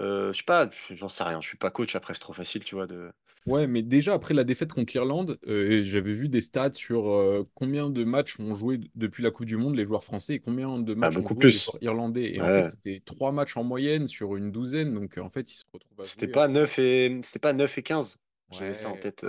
[0.00, 1.40] euh, je sais pas, j'en sais rien.
[1.40, 2.86] Je suis pas coach après, c'est trop facile, tu vois.
[2.86, 3.10] De...
[3.46, 7.46] Ouais, mais déjà après la défaite contre l'Irlande, euh, j'avais vu des stats sur euh,
[7.54, 10.78] combien de matchs ont joué depuis la Coupe du Monde les joueurs français et combien
[10.78, 12.34] de Ah, matchs ont joué les joueurs irlandais.
[12.34, 14.94] Et en fait, c'était trois matchs en moyenne sur une douzaine.
[14.94, 17.52] Donc euh, en fait, ils se retrouvent à C'était euh, pas 9 et c'était pas
[17.52, 18.16] 9 et 15.
[18.50, 19.26] J'avais ça en tête.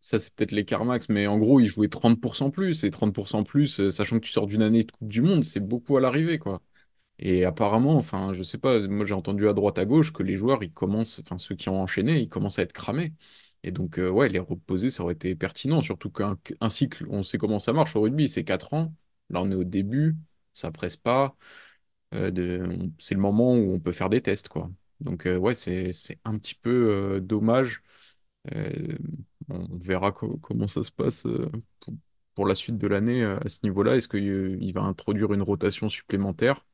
[0.00, 2.84] ça c'est peut-être l'écart max, mais en gros, ils jouaient 30% plus.
[2.84, 5.60] Et 30% plus, euh, sachant que tu sors d'une année de Coupe du Monde, c'est
[5.60, 6.62] beaucoup à l'arrivée, quoi.
[7.22, 10.36] Et apparemment, enfin, je sais pas, moi j'ai entendu à droite à gauche que les
[10.36, 13.14] joueurs, ils commencent, enfin ceux qui ont enchaîné, ils commencent à être cramés.
[13.62, 17.22] Et donc, euh, ouais, les reposer, ça aurait été pertinent, surtout qu'un un cycle, on
[17.22, 18.94] sait comment ça marche au rugby, c'est 4 ans.
[19.30, 20.16] Là, on est au début,
[20.52, 21.36] ça presse pas.
[22.14, 22.32] euh,
[23.00, 24.70] C'est le moment où on peut faire des tests, quoi.
[25.00, 25.92] Donc, euh, ouais, c'est,
[26.24, 27.82] un petit peu dommage.
[29.48, 31.26] On verra co- comment ça se passe
[32.34, 33.96] pour, la suite de l'année à ce niveau-là.
[33.96, 36.64] Est-ce qu'il va introduire une rotation supplémentaire?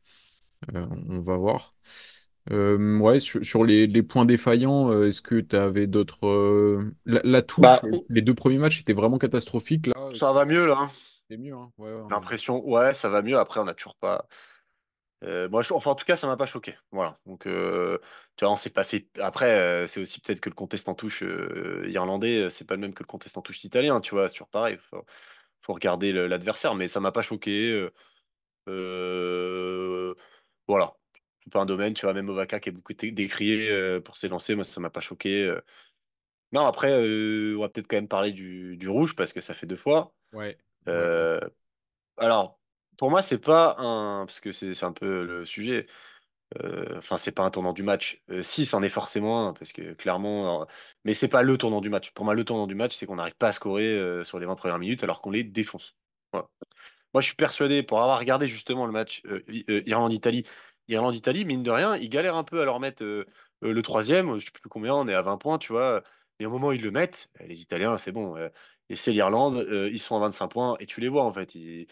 [0.75, 1.75] Euh, on va voir.
[2.51, 6.27] Euh, ouais, sur, sur les, les points défaillants, euh, est-ce que tu avais d'autres.
[6.27, 9.87] euh, La, la touche, Bah, les deux premiers matchs étaient vraiment catastrophiques.
[9.87, 10.77] Là, ça va mieux, là.
[10.79, 10.91] hein.
[11.31, 11.55] c'est mieux.
[11.55, 11.73] Hein.
[11.79, 13.39] Ouais, ouais, L'impression, ouais, ça va mieux.
[13.39, 14.27] Après, on a toujours pas.
[15.23, 16.77] Moi, je- enfin, en tout cas, ça m'a pas choqué.
[16.93, 17.19] Voilà.
[17.27, 17.51] Donc, tu
[18.45, 19.09] vois, on s'est pas fait.
[19.21, 21.23] Après, c'est aussi peut-être que le contest en touche
[21.87, 24.01] irlandais, c'est pas le même que le contest en touche italien.
[24.01, 24.79] Tu vois, c'est toujours pareil.
[24.91, 25.05] Faut,
[25.63, 27.89] faut regarder l'adversaire, mais ça m'a pas choqué.
[28.69, 30.15] euh,
[30.69, 30.95] voilà.
[31.43, 34.55] C'est pas un domaine, tu vois, même Ovaka qui est beaucoup décrié euh, pour s'élancer,
[34.55, 35.45] moi, ça m'a pas choqué.
[35.45, 35.61] euh.
[36.53, 39.55] Non, après, euh, on va peut-être quand même parler du, du rouge parce que ça
[39.55, 40.15] fait deux fois.
[40.33, 40.59] ouais,
[42.17, 42.59] alors,
[42.97, 44.27] pour moi, c'est pas un.
[44.27, 45.87] Parce que c'est c'est un peu le sujet.
[46.63, 48.23] Euh, Enfin, c'est pas un tournant du match.
[48.31, 50.45] Euh, si, c'en est forcément un, parce que clairement.
[50.45, 50.69] alors,
[51.05, 52.11] mais c'est pas le tournant du match.
[52.13, 54.47] Pour moi, le tournant du match, c'est qu'on n'arrive pas à scorer euh, sur les
[54.47, 55.97] 20 premières minutes alors qu'on les défonce.
[56.33, 56.49] Voilà.
[57.19, 60.45] Moi, je suis persuadé, pour avoir regardé justement le match euh, euh, Irlande-Italie,
[60.87, 63.03] Irlande-Italie, mine de rien, ils galèrent un peu à leur mettre.
[63.03, 63.25] euh,
[63.61, 66.05] le troisième, je sais plus combien, on est à 20 points, tu vois.
[66.39, 68.37] Et au moment où ils le mettent, euh, les Italiens, c'est bon.
[68.89, 71.57] et c'est l'Irlande, ils sont à 25 points et tu les vois en fait.
[71.57, 71.89] Ils,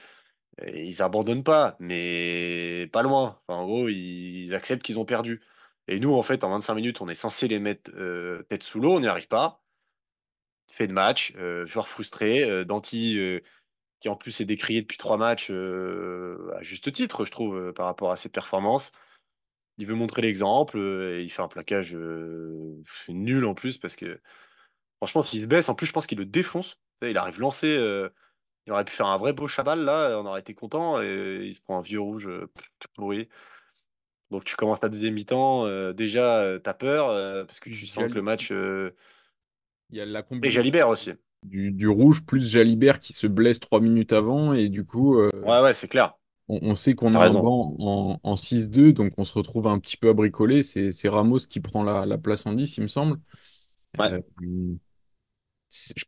[0.66, 3.40] ils abandonnent pas, mais pas loin.
[3.48, 5.42] Enfin, en gros, ils, acceptent qu'ils ont perdu.
[5.88, 7.90] Et nous, en fait, en 25 minutes, on est censé les mettre
[8.48, 9.62] tête sous l'eau, on n'y arrive pas.
[10.70, 11.34] Fait de match,
[11.64, 13.18] joueur frustré, Danti
[14.06, 17.72] qui en plus est décrié depuis trois matchs euh, à juste titre, je trouve, euh,
[17.72, 18.92] par rapport à ses performances.
[19.78, 21.96] Il veut montrer l'exemple euh, et il fait un plaquage
[23.08, 24.20] nul en plus parce que
[24.98, 26.78] franchement, s'il se baisse, en plus, je pense qu'il le défonce.
[27.02, 27.68] Il arrive lancé,
[28.66, 31.54] il aurait pu faire un vrai beau chabal là, on aurait été content et il
[31.54, 32.30] se prend un vieux rouge
[32.78, 33.28] tout pourri.
[34.30, 37.86] Donc tu commences ta deuxième mi-temps, euh, déjà euh, t'as peur euh, parce que tu
[37.86, 38.92] sens que le match Il
[39.92, 41.12] y a la et combinaison Jalibert aussi.
[41.42, 45.30] Du, du rouge plus Jalibert qui se blesse trois minutes avant et du coup, euh,
[45.42, 46.14] Ouais, ouais, c'est clair.
[46.48, 49.78] on, on sait qu'on a un banc en, en 6-2, donc on se retrouve un
[49.78, 50.62] petit peu à bricoler.
[50.62, 53.18] C'est c'est Ramos qui prend la, la place en 10, il me semble.
[53.98, 54.12] Ouais.
[54.12, 54.20] Euh,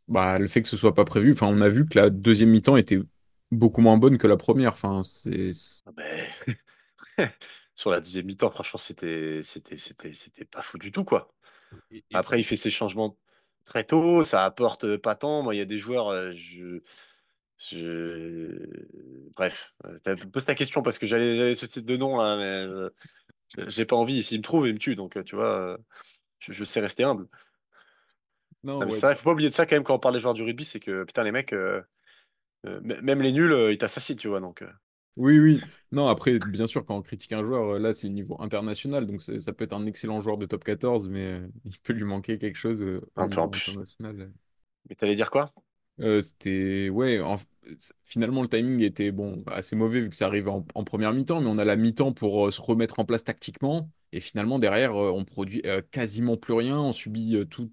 [0.07, 2.49] bah, le fait que ce soit pas prévu, enfin, on a vu que la deuxième
[2.49, 2.99] mi-temps était
[3.51, 4.73] beaucoup moins bonne que la première.
[4.73, 6.27] Enfin, c'est c'est- Ah ben,
[7.75, 11.33] Sur la deuxième mi-temps, franchement, c'était, c'était, c'était, c'était pas fou du tout, quoi.
[11.91, 13.17] et, et Après, il fait ses changements
[13.69, 15.43] très tôt, ça apporte pas tant.
[15.43, 16.81] Moi, il y a des joueurs, je,
[17.57, 18.67] je...
[19.35, 19.73] Bref,
[20.33, 24.23] pose ta question parce que j'allais, type de nom là, mais j'ai pas envie.
[24.23, 25.77] S'il me trouve, il me tue, donc tu vois,
[26.39, 27.27] je, je sais rester humble.
[28.63, 30.33] non, Non, ouais, faut pas oublier de ça quand même quand on parle des joueurs
[30.33, 31.81] du rugby, c'est que putain, les mecs, euh,
[32.81, 34.63] même les nuls, ils t'assassinent, tu vois, donc.
[35.15, 35.65] Oui, oui.
[35.91, 39.05] Non, après, bien sûr, quand on critique un joueur, euh, là, c'est le niveau international.
[39.05, 42.05] Donc, ça peut être un excellent joueur de top 14, mais euh, il peut lui
[42.05, 43.79] manquer quelque chose euh, au niveau plus.
[43.79, 44.31] international.
[44.89, 45.49] Mais t'allais dire quoi?
[45.99, 47.35] Euh, c'était, ouais, en-
[48.05, 51.41] finalement, le timing était bon, assez mauvais vu que ça arrive en, en première mi-temps,
[51.41, 53.91] mais on a la mi-temps pour euh, se remettre en place tactiquement.
[54.13, 56.79] Et finalement, derrière, euh, on produit euh, quasiment plus rien.
[56.79, 57.69] On subit euh, tout,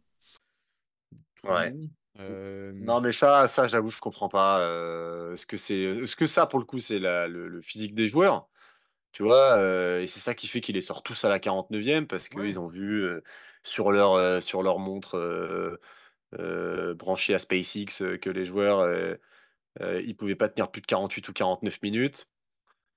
[1.34, 1.72] tout du Ouais.
[1.72, 1.88] long.
[2.20, 4.60] Euh, Non, mais ça, ça, j'avoue, je comprends pas.
[4.60, 7.94] Euh, est-ce que c'est, est-ce que ça, pour le coup, c'est la- le, le physique
[7.94, 8.48] des joueurs?
[9.12, 12.06] Tu vois, euh, et c'est ça qui fait qu'ils les sortent tous à la 49e
[12.08, 12.52] parce ouais.
[12.52, 13.22] qu'ils ont vu euh,
[13.64, 15.80] sur leur, euh, sur leur montre euh,
[16.38, 19.16] euh, branchée à SpaceX euh, que les joueurs, euh,
[19.82, 22.28] euh, ils pouvaient pas tenir plus de 48 ou 49 minutes.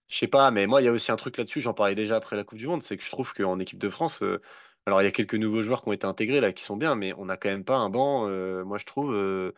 [0.08, 2.16] Je sais pas, mais moi, il y a aussi un truc là-dessus, j'en parlais déjà
[2.18, 4.42] après la Coupe du Monde, c'est que je trouve qu'en équipe de France, euh,
[4.86, 6.96] alors il y a quelques nouveaux joueurs qui ont été intégrés là, qui sont bien,
[6.96, 9.14] mais on n'a quand même pas un banc, euh, moi je trouve.
[9.14, 9.54] euh,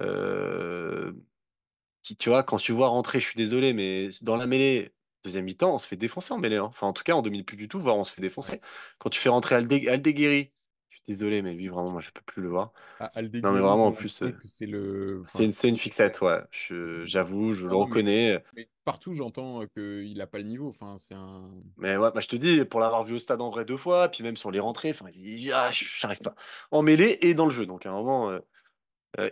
[0.00, 1.12] euh,
[2.02, 4.94] qui, tu vois, quand tu vois rentrer, je suis désolé, mais dans la mêlée,
[5.24, 6.56] deuxième mi-temps, on se fait défoncer en mêlée.
[6.56, 6.64] hein.
[6.64, 8.60] Enfin, en tout cas, on domine plus du tout, voire on se fait défoncer.
[8.98, 9.88] Quand tu fais rentrer Aldeguerri,
[10.44, 10.52] suis
[11.06, 12.72] désolé, mais lui, vraiment, moi, je peux plus le voir.
[12.98, 15.22] Ah, Non, mais vraiment, en plus, euh, c'est le.
[15.24, 16.40] Enfin, une, fixette, ouais.
[16.50, 18.42] Je- J'avoue, je le non, reconnais.
[18.54, 20.68] mais partout, j'entends euh, qu'il n'a pas le niveau.
[20.68, 21.50] Enfin, c'est un.
[21.78, 24.08] Mais ouais, bah, je te dis, pour l'avoir vu au stade en vrai deux fois,
[24.08, 26.34] puis même sur les rentrées, enfin, il dit, ah, j'arrive pas.
[26.70, 27.66] En mêlée et dans le jeu.
[27.66, 28.30] Donc, à un moment.
[28.30, 28.40] euh,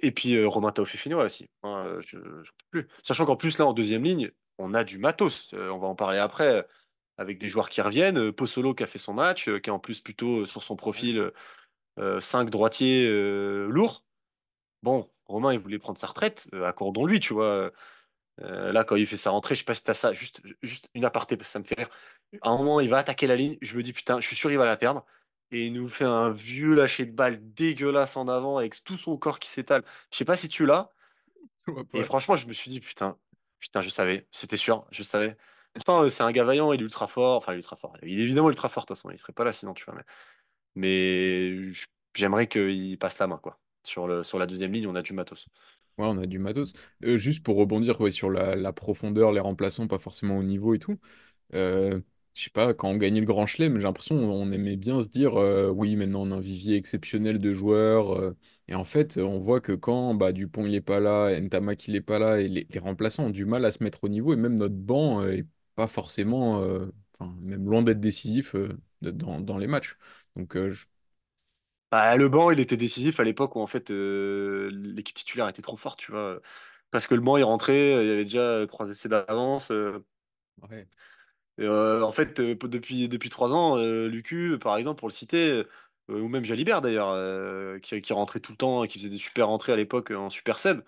[0.03, 1.51] et puis Romain Taofifino aussi.
[1.63, 2.89] Hein, je, je peux plus.
[3.03, 5.53] Sachant qu'en plus, là, en deuxième ligne, on a du matos.
[5.55, 6.67] On va en parler après,
[7.19, 8.33] avec des joueurs qui reviennent.
[8.33, 11.31] Pozzolo qui a fait son match, qui est en plus plutôt sur son profil
[11.99, 14.05] 5 droitiers euh, lourd.
[14.83, 16.49] Bon, Romain, il voulait prendre sa retraite.
[16.55, 17.71] Euh, accordons-lui, tu vois.
[18.41, 20.13] Euh, là, quand il fait sa rentrée, je sais pas si t'as ça.
[20.13, 21.91] Juste, juste une aparté, parce que ça me fait rire.
[22.43, 23.57] À un moment, il va attaquer la ligne.
[23.63, 25.05] Je me dis, putain, je suis sûr il va la perdre.
[25.51, 29.17] Et il nous fait un vieux lâcher de balle dégueulasse en avant avec tout son
[29.17, 29.85] corps qui s'étale.
[30.11, 30.91] Je sais pas si tu l'as.
[31.95, 33.19] Et franchement, je me suis dit, putain,
[33.61, 35.37] putain, je savais, c'était sûr, je savais.
[35.75, 37.97] Pourtant, euh, c'est un gars vaillant, il est ultra fort, enfin, il est ultra fort.
[38.03, 39.95] Il est évidemment ultra fort, de toute façon, il serait pas là sinon, tu vois.
[39.95, 40.05] Mais,
[40.75, 41.73] mais
[42.15, 43.59] j'aimerais qu'il passe la main, quoi.
[43.83, 45.47] Sur le, sur la deuxième ligne, on a du matos.
[45.99, 46.73] Ouais, on a du matos.
[47.05, 50.99] Euh, juste pour rebondir sur la, profondeur, les remplaçants, pas forcément au niveau et tout.
[51.55, 52.01] Euh,
[52.35, 55.09] je sais pas, quand on gagnait le Grand Chelem, j'ai l'impression on aimait bien se
[55.09, 58.35] dire euh, oui, maintenant on a un vivier exceptionnel de joueurs.
[58.69, 61.97] et en fait, on voit que quand bah, Dupont il est pas là, Ntamak il
[61.97, 64.37] est pas là, et les, remplaçants ont du mal à se mettre au niveau, et
[64.37, 66.61] même notre banc est pas forcément,
[67.41, 68.57] même loin d'être décisif
[69.03, 69.97] dans, dans les matchs.
[70.37, 70.87] Donc, euh, je-
[71.91, 75.63] Bah, le banc, il était décisif à l'époque où, en fait, euh, l'équipe titulaire était
[75.63, 76.41] trop forte, tu vois.
[76.91, 79.71] Parce que le banc, il rentrait, il y avait déjà euh, trois essais d'avance.
[79.71, 80.05] euh,
[80.71, 80.89] ouais,
[81.59, 85.13] Et, euh, en fait, euh, depuis, depuis trois ans, euh, Lucu, par exemple, pour le
[85.13, 85.51] citer,
[86.11, 89.19] euh, ou même Jalibert d'ailleurs, euh, qui, qui rentrait tout le temps, qui faisait des
[89.19, 90.81] super rentrées à l'époque en super sub,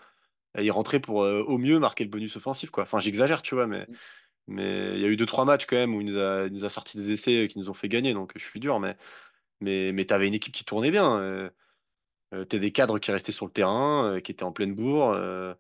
[0.59, 2.85] et il rentrait pour euh, au mieux marquer le bonus offensif, quoi.
[2.85, 3.89] Enfin, j'exagère, tu vois, mais
[4.49, 6.53] mais il y a eu deux, trois matchs quand même où il nous a, il
[6.53, 8.97] nous a sorti des essais qui nous ont fait gagner, donc je suis dur, mais,
[9.61, 11.19] mais, mais t'avais une équipe qui tournait bien.
[11.21, 11.51] Euh,
[12.35, 15.11] euh, t'as des cadres qui restaient sur le terrain, euh, qui étaient en pleine bourre.
[15.13, 15.55] euh.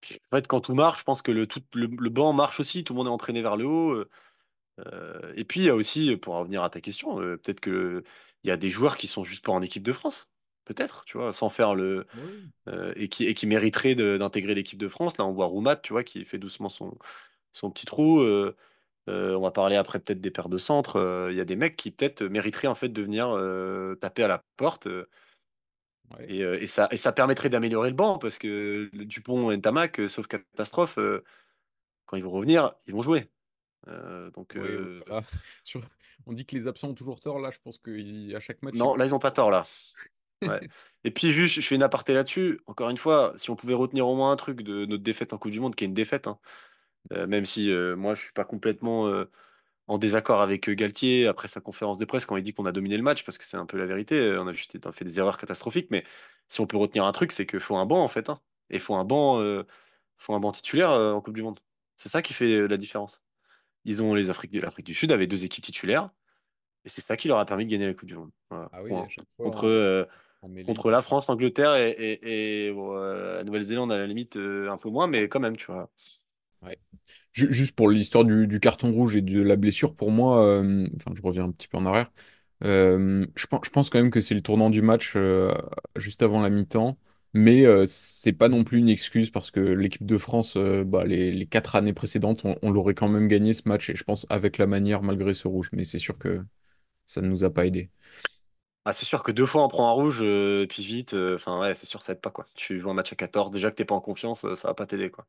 [0.00, 2.58] Puis, en fait, quand tout marche, je pense que le, tout, le, le banc marche
[2.60, 3.92] aussi, tout le monde est entraîné vers le haut.
[3.94, 5.32] euh.
[5.36, 8.04] Et puis, il y a aussi, pour revenir à ta question, euh, peut-être que
[8.44, 10.30] il y a des joueurs qui sont juste pas en équipe de France.
[10.64, 12.06] Peut-être, tu vois, sans faire le.
[12.14, 12.52] Oui.
[12.68, 15.18] euh, et qui, et qui mériteraient d'intégrer l'équipe de France.
[15.18, 16.96] Là, on voit Roumat, tu vois, qui fait doucement son,
[17.52, 18.20] son petit trou.
[19.08, 20.96] Euh, on va parler après peut-être des paires de centre.
[20.96, 24.22] Euh, Il y a des mecs qui peut-être mériteraient en fait de venir euh, taper
[24.22, 24.86] à la porte.
[24.86, 26.26] Ouais.
[26.28, 30.26] et, et ça, et ça permettrait d'améliorer le banc parce que Dupont et euh, sauf
[30.26, 30.98] catastrophe,
[32.06, 33.30] quand ils vont revenir, ils vont jouer.
[33.88, 35.26] Euh, donc, Ouais, ouais, euh, voilà.
[35.64, 35.82] Sur-
[36.26, 37.38] On dit que les absents ont toujours tort.
[37.40, 39.64] Là, je pense qu'à chaque match, ils non, là, ils ont pas tort, là.
[40.42, 40.68] Ouais.
[41.04, 42.60] Et puis, juste, je fais une aparté là-dessus.
[42.66, 45.38] Encore une fois, si on pouvait retenir au moins un truc de notre défaite en
[45.38, 46.38] Coupe du Monde, qui est une défaite, hein,
[47.12, 49.24] euh, même si euh, moi, je suis pas complètement euh,
[49.88, 52.96] en désaccord avec Galtier après sa conférence de presse quand il dit qu'on a dominé
[52.96, 54.36] le match, parce que c'est un peu la vérité.
[54.38, 55.90] On a juste fait des erreurs catastrophiques.
[55.90, 56.04] Mais
[56.48, 58.30] si on peut retenir un truc, c'est qu'il faut un banc, en fait.
[58.30, 58.40] Hein.
[58.70, 59.42] Et il faut un banc,
[60.16, 61.60] faut un banc titulaire en Coupe du Monde.
[61.96, 63.22] C'est ça qui fait la différence.
[63.84, 66.10] Ils ont les Afriques, l'Afrique du Sud avait deux équipes titulaires.
[66.84, 68.30] Et c'est ça qui leur a permis de gagner la Coupe du Monde.
[68.50, 68.70] Voilà.
[68.72, 68.92] Ah oui,
[69.36, 70.08] Contre,
[70.48, 71.02] mêlée, ils contre la.
[71.02, 75.06] France, l'Angleterre et, et, et, bon, la Nouvelle-Zélande, à la limite, euh, un peu moins,
[75.06, 75.90] mais quand même, tu vois.
[77.32, 81.22] Juste pour l'histoire du, carton rouge et de la blessure, pour moi, euh, enfin, je
[81.22, 82.12] reviens un petit peu en arrière.
[82.64, 85.54] euh, je pense, quand même que c'est le tournant du match euh,
[85.96, 86.98] juste avant la mi-temps,
[87.34, 91.46] mais c'est pas non plus une excuse parce que l'équipe de France, bah, les, les
[91.46, 94.58] quatre années précédentes, on, on l'aurait quand même gagné ce match et je pense avec
[94.58, 96.44] la manière malgré ce rouge, mais c'est sûr que
[97.06, 97.90] ça ne nous a pas aidé.
[98.84, 101.60] Ah, c'est sûr que deux fois on prend un rouge, euh, puis vite, euh, enfin
[101.60, 102.46] ouais, c'est sûr, ça aide pas, quoi.
[102.56, 104.74] Tu joues un match à 14, déjà que t'es pas en confiance, euh, ça va
[104.74, 105.26] pas t'aider, quoi.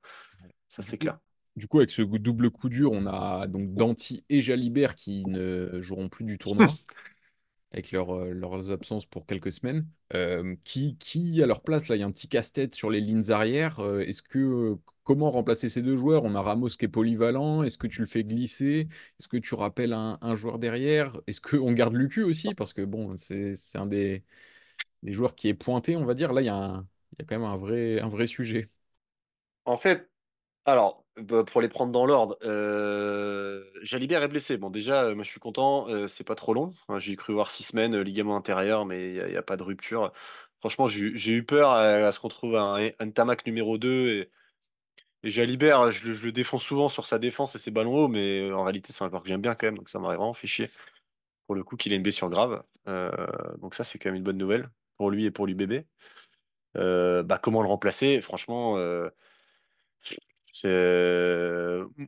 [0.70, 1.20] Ça, Du c'est coup, clair.
[1.56, 5.80] du coup, avec ce double coup dur, on a donc Danti et Jalibert qui ne
[5.82, 6.80] joueront plus du tournoi.
[7.73, 9.88] avec leur, euh, leurs absences pour quelques semaines.
[10.13, 13.01] Euh, qui, qui, à leur place, là, il y a un petit casse-tête sur les
[13.01, 13.79] lignes arrière.
[13.79, 16.23] Euh, est-ce que, comment remplacer ces deux joueurs?
[16.23, 17.63] On a Ramos qui est polyvalent.
[17.63, 18.88] Est-ce que tu le fais glisser?
[19.19, 21.19] Est-ce que tu rappelles un, un joueur derrière?
[21.27, 22.53] Est-ce qu'on garde Lucu aussi?
[22.53, 24.23] Parce que bon, c'est, un des,
[25.03, 26.33] des joueurs qui est pointé, on va dire.
[26.33, 26.86] Là, il y a
[27.19, 28.69] y a quand même un vrai, un vrai sujet.
[29.65, 30.09] En fait,
[30.65, 34.58] alors, bah, pour les prendre dans l'ordre, euh, Jalibert est blessé.
[34.58, 36.73] Bon, déjà, euh, moi, je suis content, euh, c'est pas trop long.
[36.88, 40.12] Enfin, j'ai cru voir six semaines, ligament intérieur, mais il n'y a, pas de rupture.
[40.60, 44.32] Franchement, j'ai eu peur à, ce qu'on trouve un, un Tamac numéro 2 et,
[45.23, 48.91] Jalibert, je, le défends souvent sur sa défense et ses ballons hauts, mais en réalité,
[48.91, 50.69] c'est un joueur que j'aime bien quand même, donc ça m'aurait vraiment fait
[51.47, 52.63] pour le coup qu'il ait une blessure grave.
[53.60, 55.86] Donc ça, c'est quand même une bonne nouvelle pour lui et pour l'UBB.
[56.78, 58.21] Euh, bah, comment le remplacer?
[58.21, 58.78] Franchement,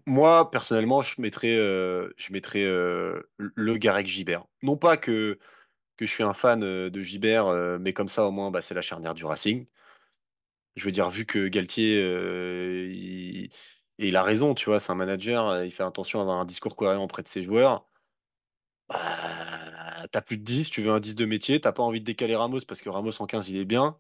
[0.06, 2.10] moi, personnellement, je mettrais, euh,
[2.56, 4.46] euh, le Garec Gibert.
[4.62, 5.40] Non pas que,
[6.00, 8.76] je suis un fan euh, de Gibert, euh, mais comme ça, au moins, bah, c'est
[8.76, 9.68] la charnière du Racing.
[10.76, 13.50] Je veux dire, vu que Galtier, euh,
[13.98, 16.46] il, a raison, tu vois, c'est un manager, euh, il fait attention à avoir un
[16.46, 17.88] discours cohérent auprès de ses joueurs.
[18.90, 22.06] Bah, t'as plus de 10, tu veux un 10 de métier, t'as pas envie de
[22.06, 24.00] décaler Ramos parce que Ramos en 15 il est bien.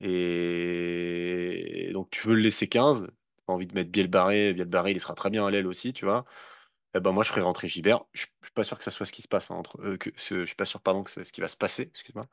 [0.00, 5.00] Et donc tu veux le laisser 15, t'as pas envie de mettre Bielbarré, Bielbarré il
[5.00, 6.24] sera très bien à l'aile aussi, tu vois.
[6.94, 8.04] Eh ben moi je ferais rentrer Gibert.
[8.14, 9.96] Je je suis pas sûr que ça soit ce qui se passe hein, entre euh,
[9.98, 12.28] que ce- je suis pas sûr pardon que c'est ce qui va se passer, excuse-moi.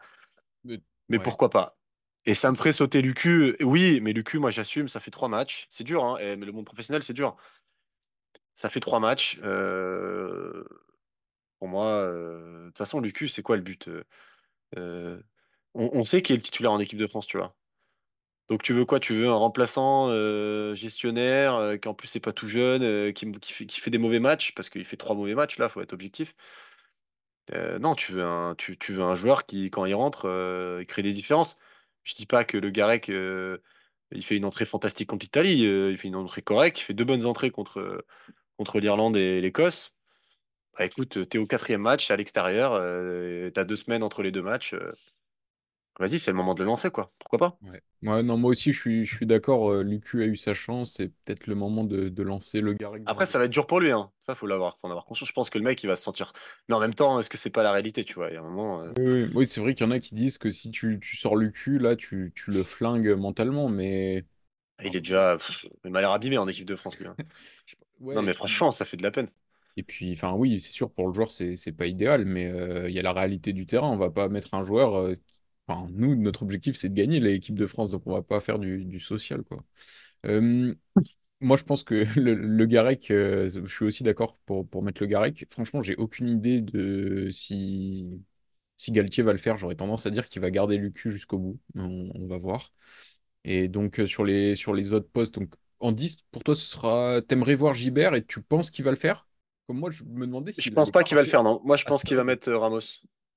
[0.63, 1.19] Mais- Mais ouais.
[1.19, 1.77] pourquoi pas?
[2.25, 3.55] Et ça me ferait sauter Lucu.
[3.61, 5.67] Oui, mais Lucu, moi j'assume, ça fait trois matchs.
[5.69, 7.35] C'est dur, hein, mais le monde professionnel, c'est dur.
[8.55, 9.39] Ça fait trois matchs.
[9.43, 10.63] euh,
[11.59, 13.87] Pour moi, euh, de toute façon, Lucu, c'est quoi le but?
[13.89, 14.03] Euh,
[14.77, 15.23] euh,
[15.75, 17.55] on, on sait qui est le titulaire en équipe de France, tu vois.
[18.49, 18.99] Donc tu veux quoi?
[18.99, 20.09] Tu veux un remplaçant
[20.75, 24.69] gestionnaire qui en plus c'est pas tout jeune, qui, qui fait, des mauvais matchs, parce
[24.69, 26.35] qu'il fait trois mauvais matchs là, faut être objectif.
[27.79, 31.57] Non, tu veux un, tu, veux un joueur qui, quand il rentre, crée des différences.
[32.03, 36.07] Je dis pas que le Garec, il fait une entrée fantastique contre l'Italie, il fait
[36.07, 38.05] une entrée correcte, il fait deux bonnes entrées contre,
[38.57, 39.95] contre l'Irlande et l'Écosse.
[40.77, 44.41] Bah écoute, t'es au quatrième match, à l'extérieur, euh, t'as deux semaines entre les deux
[44.41, 44.73] matchs.
[45.99, 47.11] Vas-y, c'est le moment de le lancer, quoi.
[47.19, 47.59] Pourquoi pas?
[47.61, 47.81] Ouais.
[48.03, 49.71] Ouais, non, moi aussi, je suis, je suis d'accord.
[49.71, 50.93] euh, Lucu a eu sa chance.
[50.97, 53.79] C'est peut-être le moment de, de lancer le dans Après, ça va être dur pour
[53.79, 54.11] lui, hein.
[54.19, 55.29] Ça, faut l'avoir, faut en avoir conscience.
[55.29, 56.33] Je pense que le mec, il va se sentir.
[56.67, 58.29] Mais en même temps, est-ce que c'est pas la réalité, tu vois?
[58.29, 59.99] Il y a un moment, euh, Oui, oui, oui, c'est vrai qu'il y en a
[59.99, 63.67] qui disent que si tu, tu sors le cul, là, tu, tu le flingues mentalement,
[63.69, 64.25] mais...
[64.83, 65.37] il enfin, est déjà.
[65.37, 67.07] pff, il m'a l'air abîmé en équipe de France, lui.
[67.07, 67.15] hein.
[68.13, 69.29] Non, mais franchement, ça fait de la peine.
[69.75, 72.87] et puis, enfin, oui, c'est sûr, pour le joueur, c'est, c'est pas idéal, mais euh,
[72.89, 73.89] il y a la réalité du terrain.
[73.89, 74.95] On va pas mettre un joueur...
[74.95, 75.13] euh,
[75.67, 78.59] Enfin, nous, notre objectif, c'est de gagner l'équipe de France, donc on va pas faire
[78.59, 79.63] du, du social, quoi.
[80.27, 80.75] Euh,
[81.41, 85.01] moi, je pense que le, le Garec, euh, je suis aussi d'accord pour, pour mettre
[85.03, 85.47] le Garec.
[85.51, 88.23] Franchement, j'ai aucune idée de si...
[88.77, 91.59] Si Galtier va le faire, j'aurais tendance à dire qu'il va garder Lucu jusqu'au bout.
[91.75, 92.73] On, on va voir.
[93.45, 96.65] Et donc, euh, sur les, sur les autres postes, donc, en 10, pour toi, ce
[96.65, 97.21] sera.
[97.27, 99.27] T'aimerais voir Gibert et tu penses qu'il va le faire?
[99.67, 101.61] Comme moi, je me demandais Je s'il pense pas qu'il va le faire, non.
[101.63, 102.79] Moi, je pense qu'il va mettre euh, Ramos.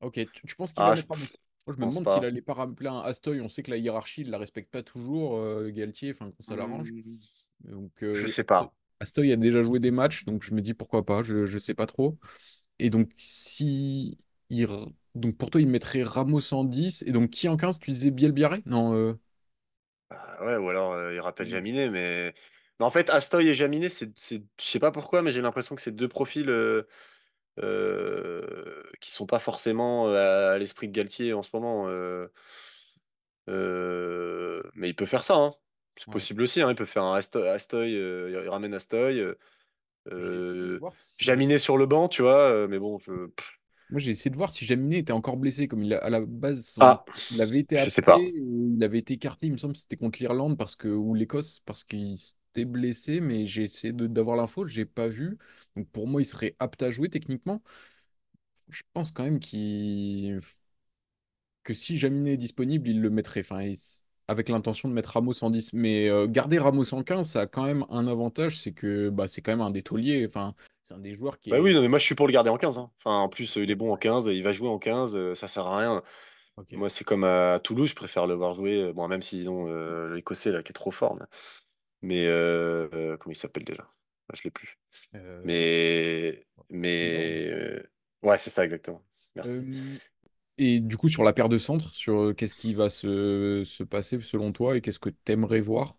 [0.00, 1.26] Ok, tu, tu penses qu'il va Ah, je, mettre Ramos?
[1.66, 3.40] Moi, je me demande s'il allait pas rappeler un Astoy.
[3.40, 6.56] On sait que la hiérarchie, il la respecte pas toujours, euh, Galtier, enfin, quand ça
[6.56, 6.92] l'arrange.
[6.92, 7.18] Hmm,
[7.60, 8.74] Donc, je euh, sais pas.
[9.00, 11.74] Astoy a déjà joué des matchs, donc je me dis pourquoi pas, je, je sais
[11.74, 12.18] pas trop.
[12.80, 14.18] Et donc, si.
[14.50, 14.66] il
[15.16, 17.02] Donc, pour toi, il mettrait Ramos en 10.
[17.06, 17.78] Et donc, qui en 15?
[17.80, 18.62] Tu disais Bielbiarré?
[18.66, 19.14] Non, euh,
[20.10, 22.34] Ah ouais, ou alors euh, il rappelle Jaminet, mais...
[22.78, 24.12] mais en fait, Astoy et Jaminet, c'est...
[24.16, 26.48] je sais pas pourquoi, mais j'ai l'impression que c'est deux profils
[27.58, 31.88] euh, qui sont pas forcément euh, à l'esprit de Galtier en ce moment.
[31.88, 32.28] euh,
[33.48, 35.54] euh, Mais il peut faire ça, hein.
[35.96, 36.12] C'est ouais.
[36.12, 36.70] possible aussi, hein.
[36.70, 39.22] Il peut faire un Astoy, Astoy, il ramène Astoy,
[40.08, 41.24] si.
[41.24, 43.12] Jaminet sur le banc, tu vois, mais bon, je...
[43.90, 46.20] Moi, j'ai essayé de voir si Jaminet était encore blessé, comme il a- à la
[46.26, 48.32] base, son- Ah, il avait été je sais appelé, pas.
[48.34, 51.60] il avait été écarté, il me semble que c'était contre l'Irlande parce que, ou l'Écosse,
[51.66, 55.38] parce qu'il s'était blessé, mais j'ai essayé de- d'avoir l'info, j'ai pas vu.
[55.76, 57.62] Donc pour moi, il serait apte à jouer techniquement.
[58.68, 60.40] Je pense quand même qu'il
[61.64, 63.40] que si Jaminet est disponible, il le mettrait.
[63.40, 63.76] Enfin, il-
[64.28, 65.72] avec l'intention de mettre Ramos en 10.
[65.72, 69.26] Mais euh, garder Ramos en 15, ça a quand même un avantage, c'est que bah,
[69.28, 70.26] c'est quand même un des tauliers.
[70.26, 72.32] Enfin, c'est un des joueurs qui Bah oui, non, mais moi je suis pour le
[72.32, 72.78] garder en 15.
[72.78, 72.90] hein.
[73.04, 73.98] Enfin, en plus, il est bon en Ouais.
[73.98, 76.02] 15, il va jouer en 15, euh, ça sert à rien.
[76.72, 78.80] Moi, c'est comme à Toulouse, je préfère le voir jouer.
[78.82, 81.16] euh, Bon, même s'ils ont euh, l'Écossais là qui est trop fort.
[81.16, 81.26] Mais,
[82.02, 83.88] mais, euh, comment il s'appelle déjà?
[84.28, 84.78] Ah, Je l'ai plus.
[85.44, 87.82] Mais, mais
[88.22, 89.02] ouais, c'est ça exactement.
[89.34, 89.60] Merci.
[90.58, 93.82] Et du coup, sur la paire de centres, sur euh, qu'est-ce qui va se, se
[93.84, 95.96] passer selon toi et qu'est-ce que tu aimerais voir?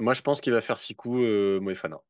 [0.00, 2.02] Moi, je pense qu'il va faire Ficou euh, Moefana.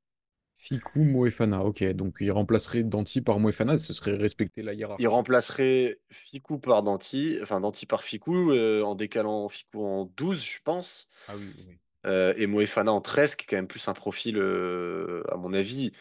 [0.57, 1.85] Ficou, Moefana, ok.
[1.93, 5.09] Donc il remplacerait Danti par Moefana, ce serait respecter la Il hiérarchie.
[5.09, 10.61] remplacerait Ficou par Danti, enfin Danti par Ficou, euh, en décalant Ficou en 12, je
[10.63, 11.09] pense.
[11.27, 11.79] Ah oui, oui.
[12.07, 15.93] Euh, et Moefana en 13, qui est quand même plus un profil, à mon avis.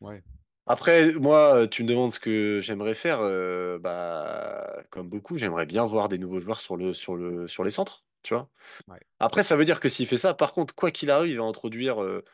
[0.00, 0.22] Ouais,
[0.66, 3.20] Après, moi, tu me demandes ce que j'aimerais faire.
[3.20, 7.64] euh, bah, comme beaucoup, j'aimerais bien voir des nouveaux joueurs sur le, sur le, sur
[7.64, 8.50] les centres, tu vois?
[8.88, 11.38] ouais, Après, ça veut dire que s'il fait ça, par contre, quoi qu'il arrive, il
[11.38, 12.24] va introduire euh,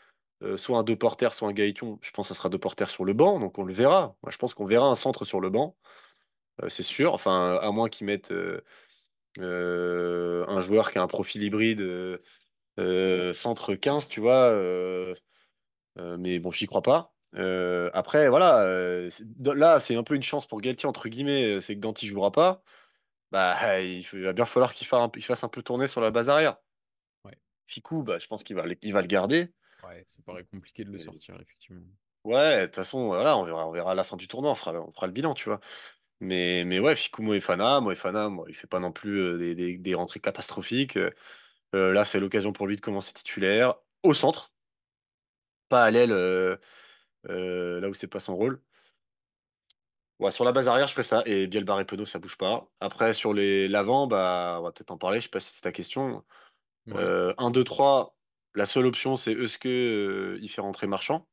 [0.43, 1.99] euh, soit un deux porteurs, soit un Gaëton.
[2.03, 4.17] Je pense que ça sera deux porteurs sur le banc, donc on le verra.
[4.25, 5.77] Moi, je pense qu'on verra un centre sur le banc,
[6.63, 7.15] euh, c'est sûr.
[7.15, 8.63] Enfin, à moins qu'ils mettent euh,
[9.41, 12.19] euh, un joueur qui a un profil hybride euh,
[12.81, 14.51] euh, centre 15, tu vois.
[14.53, 15.15] euh,
[15.99, 17.15] euh, mais bon, j'y crois pas.
[17.37, 21.75] Euh, après, voilà, euh, là, c'est un peu une chance pour Galtier, entre guillemets, c'est
[21.77, 22.63] que Danti jouera pas.
[23.31, 25.87] Bah, il faut- il va bien falloir qu'il fasse un, il fasse un peu tourner
[25.87, 26.57] sur la base arrière.
[27.25, 27.39] ouais.
[27.67, 29.53] Ficou, bah, je pense qu'il va, le- il va le garder.
[29.85, 31.83] Ouais, ça paraît compliqué de le Et- sortir, effectivement.
[32.25, 34.55] ouais, de toute façon, voilà, on verra, on verra à la fin du tournoi, on
[34.57, 35.61] fera, on fera le bilan, tu vois.
[36.21, 39.95] Mais, mais ouais, Ficou Moefana, Moefana, moi, il fait pas non plus des, des- des
[39.95, 40.97] rentrées catastrophiques.
[40.97, 44.53] Euh, là, c'est l'occasion pour lui de commencer titulaire au centre,
[45.69, 46.13] pas à l'aile,
[47.25, 48.63] là où c'est pas son rôle.
[50.21, 51.23] Ouais, sur la base arrière, je ferais ça.
[51.25, 52.69] Et Bielbar et Penaud, ça bouge pas.
[52.81, 55.19] Après, sur les l'avant, bah, on va peut-être en parler.
[55.19, 56.25] Je sais pas si c'est ta question.
[56.87, 58.17] Ouais, Euh, 1, 2, 3.
[58.55, 61.27] La seule option, c'est est-ce que euh, il fait rentrer Marchand?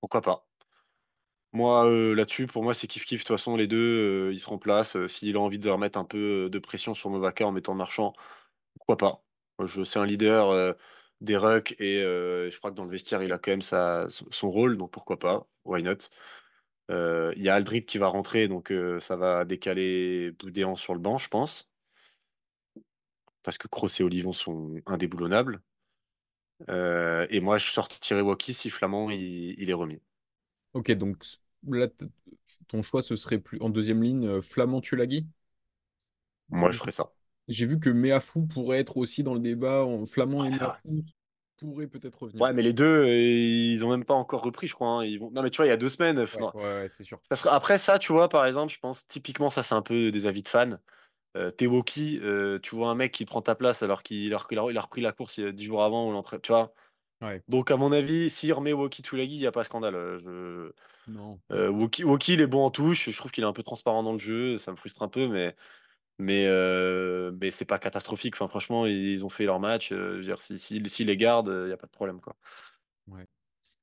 [0.00, 0.46] Pourquoi pas?
[1.52, 3.14] Moi, euh, là-dessus, pour moi, c'est kiff-kiff.
[3.14, 4.96] De toute façon, les deux, euh, ils se remplacent.
[4.96, 7.52] Euh, S'il a envie de leur mettre un peu euh, de pression sur Movaka en
[7.52, 8.12] mettant Marchand,
[8.78, 9.24] pourquoi pas?
[9.58, 10.72] Moi, Je, c'est un leader euh,
[11.20, 14.06] des rucks et euh, je crois que dans le vestiaire, il a quand même sa,
[14.10, 15.46] son rôle, donc pourquoi pas?
[15.64, 15.96] Why not?
[16.90, 20.94] Euh, Il y a Aldrit qui va rentrer, donc euh, ça va décaler Boudéan sur
[20.94, 21.70] le banc, je pense,
[23.42, 25.60] parce que Kroos et Olivon sont indéboulonnables.
[27.30, 30.00] Et moi, je sortirai Waki si Flamand il, il est remis.
[30.72, 31.24] ok, donc
[31.68, 31.88] là,
[32.68, 35.26] ton choix, ce serait plus en deuxième ligne, Flamand Tulagi?
[36.50, 37.10] Moi, je ferai ça.
[37.48, 39.84] J'ai vu que Meafou pourrait être aussi dans le débat.
[39.84, 41.04] en- Flamand et Ouais, Meafou
[41.58, 42.42] pourraient peut-être revenir.
[42.42, 44.88] Ouais, mais les deux, euh, ils ont même pas encore repris, je crois.
[44.88, 45.04] hein.
[45.04, 45.30] Ils vont...
[45.30, 46.18] Non, mais tu vois, il y a deux semaines.
[46.18, 47.18] Ouais, ouais, ouais, c'est sûr.
[47.22, 47.54] Ça sera...
[47.54, 50.42] Après ça, tu vois, par exemple, je pense, typiquement, ça, c'est un peu des avis
[50.42, 50.70] de fans.
[51.36, 54.38] Euh, t'es Woki, euh, tu vois un mec qui prend ta place alors qu'il a,
[54.50, 56.72] il repris la course il y a 10 jours avant, ou tu vois.
[57.20, 59.94] Ouais, Donc, à mon avis, s'il remet Woki Tulagi, il n'y a pas scandale.
[59.96, 60.72] Euh, Je...
[61.06, 63.10] non, ouais, Euh, Woki, Woki, il est bon en touche.
[63.10, 64.58] Je trouve qu'il est un peu transparent dans le jeu.
[64.58, 65.56] Ça me frustre un peu, mais,
[66.18, 68.34] mais, euh, mais c'est pas catastrophique.
[68.36, 69.92] Enfin, franchement, ils ont fait leur match.
[69.92, 72.20] Euh, je veux dire, si, si, s'ils les gardent, il n'y a pas de problème,
[72.20, 72.36] quoi.
[73.08, 73.26] ouais.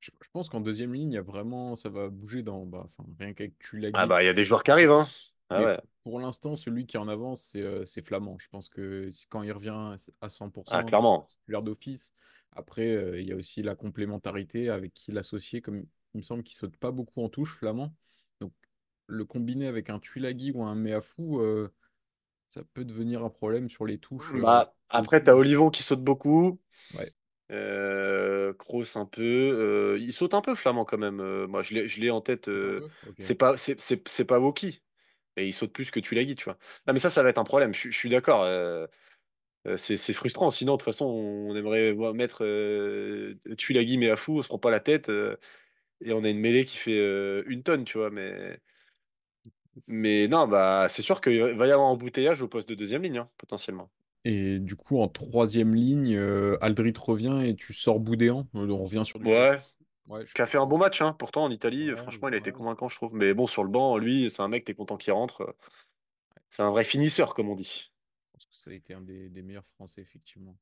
[0.02, 2.88] Je, je pense qu'en deuxième ligne, y a vraiment, ça va bouger dans, bah,
[3.20, 3.60] rien qu'avec
[3.94, 4.08] Ah Tulagi.
[4.08, 5.06] bah, il y a des joueurs qui arrivent, hein.
[5.50, 5.80] Ah ouais.
[6.04, 8.38] pour l'instant, celui qui est en avance, c'est euh, Flamand.
[8.40, 10.30] Je pense que quand il revient à
[10.70, 11.28] Ah, 100%, il sera clairement.
[11.28, 12.14] titulaire d'office.
[12.52, 16.44] Après, euh, il y a aussi la complémentarité avec qui l'associer, comme il me semble
[16.44, 17.94] qu'il saute pas beaucoup en touche, Flamand.
[18.40, 18.54] Donc,
[19.08, 21.74] le combiner avec un Tulagi ou un Meafou, euh,
[22.56, 24.34] ça peut devenir un problème sur les touches.
[24.34, 25.26] euh, Bah, après, coup.
[25.26, 26.60] t'as Olivon qui saute beaucoup.
[26.96, 27.14] Ouais.
[27.52, 29.22] Euh, Kroos un peu.
[29.22, 31.20] euh, il saute un peu Flamand quand même.
[31.20, 32.50] euh, moi, je l'ai, en tête.
[33.20, 34.82] C'est pas, c'est, c'est, c'est pas Woki.
[35.38, 36.58] Et il saute plus que Tulagi, tu vois.
[36.88, 37.74] Non, mais ça, ça va être un problème.
[37.74, 38.46] Je, je suis d'accord.
[39.78, 40.52] c'est, c'est frustrant.
[40.52, 42.44] Sinon, de toute façon, on aimerait mettre
[43.58, 44.40] Tulagi mais à fou.
[44.40, 45.10] On se prend pas la tête.
[45.10, 48.10] et on a une mêlée qui fait une tonne, tu vois.
[48.12, 48.60] Mais,
[49.88, 53.04] mais non, bah, c'est sûr qu'il va y avoir un embouteillage au poste de deuxième
[53.04, 53.90] ligne, hein, potentiellement.
[54.24, 58.48] Et du coup, en troisième ligne, euh, Aldrit revient et tu sors Boudéan.
[58.56, 59.26] Euh, On revient sur du.
[59.28, 59.60] Ouais,
[60.08, 61.16] Ouais, je qui a fait un bon match, hein.
[61.18, 63.16] Pourtant, en Italie, Ouais, franchement, il a été convaincant, je trouve.
[63.16, 65.42] Mais bon, sur le banc, lui, c'est un mec, t'es content qu'il rentre.
[65.42, 65.52] euh,
[66.50, 67.92] C'est un vrai finisseur, comme on dit.
[68.28, 70.56] Je pense que ça a été un des, des meilleurs Français, effectivement.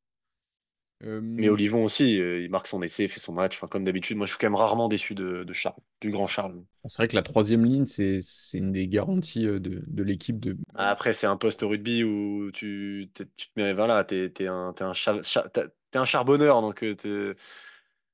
[1.38, 3.56] Mais Olivon aussi, euh, il marque son essai, fait son match.
[3.58, 6.28] Enfin, comme d'habitude, moi, je suis quand même rarement déçu de, de Charles, du grand
[6.28, 6.64] Charles.
[6.86, 8.20] c'est vrai que la troisième ligne, c'est
[8.54, 10.58] une des garanties euh, de, de l'équipe de...
[10.76, 14.48] Après, c'est un poste au rugby où tu, t'es- tu te mets, voilà, t'es, t'es
[14.48, 17.36] un, t'es un, cha- cha- t'as- t'es un charbonneur, donc euh,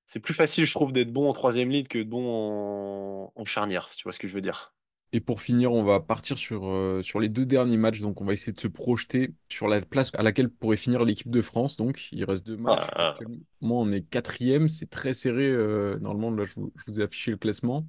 [0.07, 3.45] c'est plus facile, je trouve, d'être bon en troisième ligne que de bon en, en
[3.45, 4.73] charnière, si tu vois ce que je veux dire.
[5.11, 7.99] Et pour finir, on va partir sur, euh, sur les deux derniers matchs.
[8.01, 11.31] Donc, on va essayer de se projeter sur la place à laquelle pourrait finir l'équipe
[11.31, 11.77] de France.
[11.77, 12.91] Donc, il reste deux matchs.
[12.95, 14.69] Ah, Actuellement, on est quatrième.
[14.69, 15.47] C'est très serré.
[15.49, 17.87] euh, normalement, là, je vous, je vous ai affiché le classement.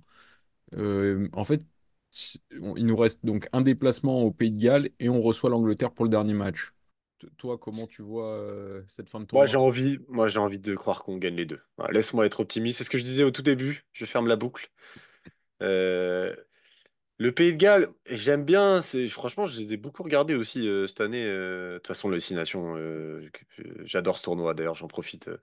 [0.76, 1.62] Euh, en fait,
[2.60, 5.92] on- il nous reste donc un déplacement au Pays de Galles et on reçoit l'Angleterre
[5.92, 6.72] pour le dernier match.
[7.18, 9.46] T- Toi, comment tu vois cette fin de Moi, tournoi?
[9.46, 11.60] j'ai envie, moi, j'ai envie de croire qu'on gagne les deux.
[11.90, 12.78] Laisse-moi être optimiste.
[12.78, 13.84] C'est ce que je disais au tout début.
[13.92, 14.70] Je ferme la boucle.
[15.62, 16.34] Euh,
[17.20, 18.82] le Pays de Galles, j'aime bien.
[18.82, 21.24] C'est franchement, je les ai beaucoup regardés aussi euh, cette année.
[21.24, 24.54] euh, de toute façon, Nations, euh, que- que- j'adore ce tournoi.
[24.54, 25.28] D'ailleurs, j'en profite.
[25.28, 25.38] euh.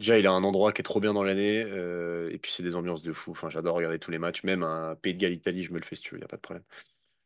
[0.00, 1.62] Déjà, il a un endroit qui est trop bien dans l'année.
[1.66, 3.32] euh, et puis, c'est des ambiances de fou.
[3.32, 4.44] Enfin, j'adore regarder tous les matchs.
[4.44, 6.20] Même un Pays de Galles-Italie, je me le fais si tu veux.
[6.20, 6.64] Il y a pas de problème.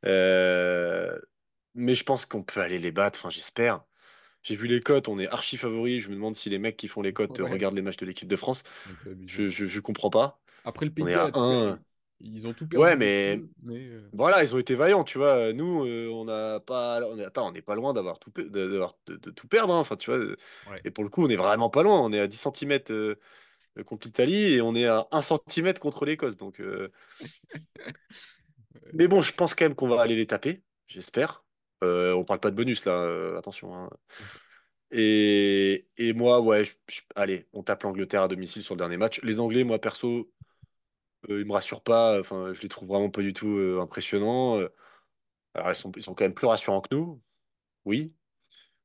[0.06, 1.18] Euh,
[1.74, 3.20] mais je pense qu'on peut aller les battre.
[3.20, 3.84] Enfin, j'espère.
[4.44, 6.02] J'ai vu les cotes, on est archi favoris.
[6.02, 7.98] Je me demande si les mecs qui font les cotes euh, Ouais, regardent les matchs
[7.98, 8.64] de l'équipe de France.
[8.86, 9.28] un peu abusé.
[9.28, 10.40] Je, je, je comprends pas.
[10.64, 11.82] Après, le Pays On de est Galles à a tout un perdu.
[12.20, 13.08] Ils ont tout Ouais, perdu contre
[13.62, 15.52] mais euh, voilà, ils ont été vaillants, tu vois.
[15.52, 17.00] Nous, euh, on n'a pas.
[17.08, 17.24] On est...
[17.24, 19.74] Attends, on n'est pas loin d'avoir tout, pe- de, d'avoir- de- de tout perdre.
[19.74, 19.78] hein.
[19.80, 20.20] Enfin, tu vois.
[20.66, 20.84] ouais.
[20.84, 22.00] Et pour le coup, on est vraiment pas loin.
[22.00, 23.16] On est à 10 cm
[23.86, 26.36] contre l'Italie et on est à un centimètre contre l'Écosse.
[26.36, 26.90] Donc, euh,
[28.76, 30.62] Euh, Mais bon, je pense quand même qu'on va aller les taper.
[30.86, 31.44] J'espère.
[31.84, 33.74] Euh, on parle pas de bonus là, euh, attention.
[33.74, 33.90] hein.
[34.90, 35.86] Et...
[35.98, 39.20] et moi, ouais, je- allez, on tape l'Angleterre à domicile sur le dernier match.
[39.22, 40.30] Les Anglais, moi perso,
[41.30, 42.20] euh, ils me rassurent pas.
[42.20, 44.58] Enfin, je les trouve vraiment pas du tout euh, impressionnants.
[44.60, 44.68] Euh,
[45.54, 47.22] Alors, ils sont, ils sont quand même plus rassurants que nous,
[47.86, 48.14] oui.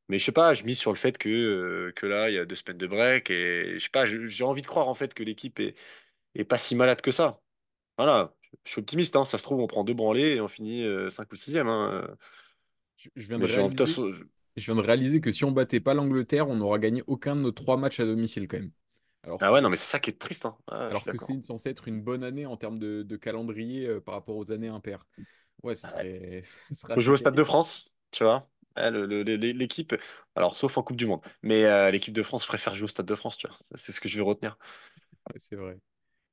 [0.09, 2.39] Mais je sais pas, je mise sur le fait que, euh, que là, il y
[2.39, 3.29] a deux semaines de break.
[3.31, 5.75] Et je sais pas, je- j'ai envie de croire en fait que l'équipe est,
[6.35, 7.41] est pas si malade que ça.
[7.97, 9.15] Voilà, je suis optimiste.
[9.17, 9.25] Hein.
[9.25, 11.67] Ça se trouve, on prend deux branlées et on finit euh, 5 ou sixième.
[11.69, 12.07] Hein.
[12.97, 14.25] je, je viens de Mais j'ai envie de toute réaliser,
[14.55, 17.41] je viens de réaliser que si on battait pas l'Angleterre, on n'aura gagné aucun de
[17.41, 18.71] nos trois matchs à domicile quand même.
[19.23, 20.45] Alors Ah ouais, non, mais c'est ça qui est triste.
[20.45, 20.57] Hein.
[20.67, 24.01] Ah, alors que c'est censé être une bonne année en termes de, de calendrier euh,
[24.01, 25.05] par rapport aux années impaires.
[25.63, 26.43] Ouais, ce serait,
[26.97, 27.43] jouer au Stade de.
[27.43, 28.49] France, tu vois.
[28.75, 29.95] L'équipe,
[30.35, 33.05] alors sauf en Coupe du Monde, mais euh, l'équipe de France préfère jouer au Stade
[33.05, 33.55] de France, tu vois.
[33.75, 34.57] C'est ce que je vais retenir.
[35.29, 35.79] Ouais, c'est vrai,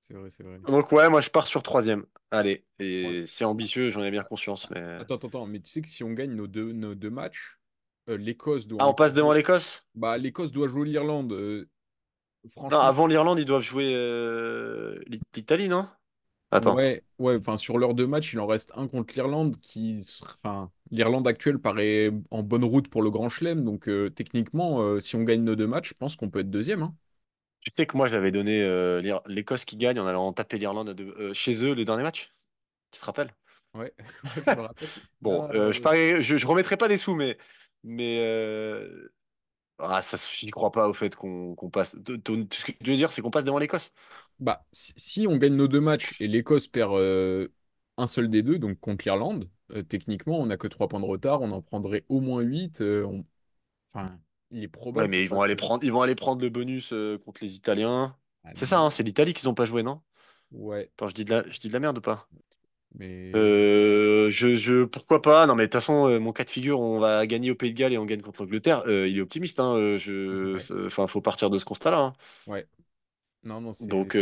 [0.00, 0.60] c'est vrai, c'est vrai.
[0.66, 2.04] Donc ouais, moi je pars sur troisième.
[2.30, 2.64] Allez,
[3.02, 3.16] Ouais.
[3.18, 4.82] et c'est ambitieux, j'en ai bien conscience, mais...
[4.98, 7.58] Attends, attends, attends, mais tu sais que si on gagne nos deux, nos deux matchs,
[8.08, 9.86] euh, l'Écosse doit Ah, on passe devant l'Écosse?
[9.94, 11.32] Bah, l'Écosse doit jouer l'Irlande.
[11.32, 11.68] euh,
[12.70, 15.88] Non, avant l'Irlande, ils doivent jouer euh, l'I- l'Italie, non?
[16.52, 16.78] Attends.
[16.78, 20.70] Ouais, ouais, enfin sur leurs deux matchs, il en reste un contre l'Irlande qui, enfin,
[20.90, 25.14] l'Irlande actuelle paraît en bonne route pour le Grand Chelem, donc euh, techniquement, euh, si
[25.14, 26.94] on gagne nos deux matchs, je pense qu'on peut être deuxième, hein.
[27.60, 30.88] Tu sais que moi j'avais donné euh, l'Ir- l'Écosse qui gagne en allant taper l'Irlande
[30.90, 32.32] à deux- euh, chez eux le dernier match.
[32.92, 33.34] Tu te rappelles?
[33.74, 33.92] Ouais,
[34.24, 34.90] ouais, je me rappelle.
[35.20, 37.38] Bon, Ah, euh, je, parie, je, je remettrai pas des sous, mais...
[37.84, 38.18] mais
[39.82, 41.96] Ah, ça, j'y crois pas au fait qu'on passe.
[42.04, 43.92] T- t- Ce que je veux dire, c'est qu'on passe devant l'Écosse.
[44.38, 47.48] Bah, si, on gagne nos deux matchs et l'Écosse perd euh,
[47.98, 51.04] un seul des deux, donc contre l'Irlande, euh, techniquement, on n'a que trois points de
[51.04, 52.80] retard, on en prendrait au moins huit.
[52.80, 53.26] euh, on-
[53.94, 54.20] Enfin,
[54.52, 56.92] il est Ouais, mais ils vont aller prendre, ils vont aller prendre le bonus
[57.24, 58.16] contre les Italiens.
[58.44, 60.02] ah, C'est ça, hein, c'est l'Italie qu'ils ont pas joué, non?
[60.52, 62.28] ouais, Attends, je dis de la, je dis de la merde ou pas?
[62.94, 65.46] Mais Euh, je, je, pourquoi pas?
[65.46, 67.72] Non, mais de toute façon, euh, mon cas de figure, on va gagner au Pays
[67.72, 68.82] de Galles et on gagne contre l'Angleterre.
[68.88, 69.96] Euh, il est optimiste, hein.
[69.98, 71.98] je, ouais, c'est- enfin, faut partir de ce constat-là.
[71.98, 72.12] hein.
[72.46, 72.68] ouais.
[73.44, 74.14] Non, non, Donc,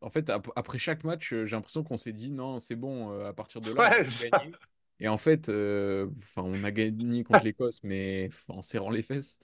[0.00, 3.32] En fait, ap- après chaque match, j'ai l'impression qu'on s'est dit non, c'est bon, à
[3.32, 4.28] partir de là, on ouais, ça.
[4.30, 4.58] gagner.
[4.98, 9.38] Et en fait, enfin, on a gagné contre l'Écosse, mais en serrant les fesses.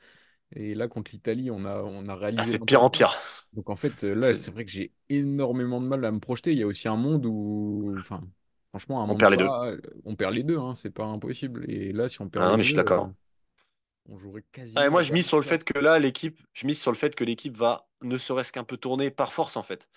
[0.52, 3.14] Et là, contre l'Italie, on a, on a Ah, réalisé c'est de pire en pire.
[3.54, 6.20] Donc en fait, euh, là, C'est- c'est vrai que j'ai énormément de mal à me
[6.20, 6.52] projeter.
[6.52, 8.22] Il y a aussi un monde où, enfin,
[8.70, 9.52] franchement, un On monde perd les deux.
[10.04, 11.70] on perd les deux, hein, c'est pas impossible.
[11.70, 13.12] Et là, si on perd Ah, les mais je suis euh, d'accord.
[14.06, 14.44] on jouerait
[14.76, 16.96] Ouais, quasiment moi, je mise sur le fait que là, l'équipe, je mise sur le
[16.96, 19.88] fait que l'équipe va ne serait-ce qu'un peu tourner par force, en fait.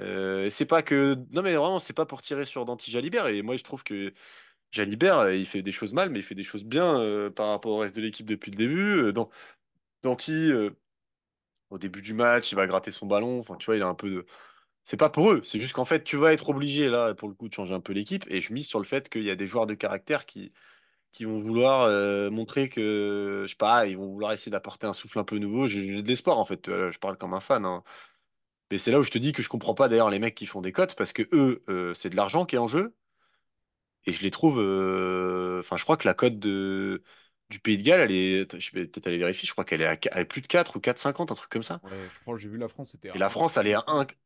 [0.00, 1.16] Euh, c'est pas que.
[1.32, 3.28] Non, mais vraiment, c'est pas pour tirer sur Danti Jalibert.
[3.28, 4.14] Et moi, je trouve que
[4.72, 7.48] Jalibert, euh, il fait des choses mal, mais il fait des choses bien euh, par
[7.50, 9.02] rapport au reste de l'équipe depuis le début.
[9.04, 9.28] Euh, Dan-
[10.02, 10.70] Danti, euh,
[11.70, 13.40] au début du match, il va gratter son ballon.
[13.40, 14.26] Enfin, tu vois, il a un peu de.
[14.84, 15.42] C'est pas pour eux.
[15.44, 17.80] C'est juste qu'en fait, tu vas être obligé, là, pour le coup, de changer un
[17.80, 18.24] peu l'équipe.
[18.30, 20.52] Et je mise sur le fait qu'il y a des joueurs de caractère qui,
[21.22, 25.18] vont vouloir euh, montrer que, je sais pas, ils vont vouloir essayer d'apporter un souffle
[25.20, 25.66] un peu nouveau.
[25.68, 26.68] J'ai de l'espoir, en fait.
[26.68, 27.64] Euh, Je parle comme un fan.
[27.66, 27.84] hein.
[28.70, 30.46] Mais c'est là où je te dis que je comprends pas d'ailleurs les mecs qui
[30.46, 31.64] font des cotes parce que eux,
[31.96, 32.94] c'est de l'argent qui est en jeu.
[34.06, 34.58] Et je les trouve.
[35.60, 37.02] Enfin, je crois que la cote de...
[37.52, 38.60] du Pays de Galles, elle est.
[38.60, 39.46] Je vais peut-être aller vérifier.
[39.46, 41.80] Je crois qu'elle est à plus de 4 ou quatre cinquante un truc comme ça.
[41.82, 43.84] Ouais, je crois que j'ai vu la France, c'était Et la France, elle est à
[43.86, 44.16] 1,35.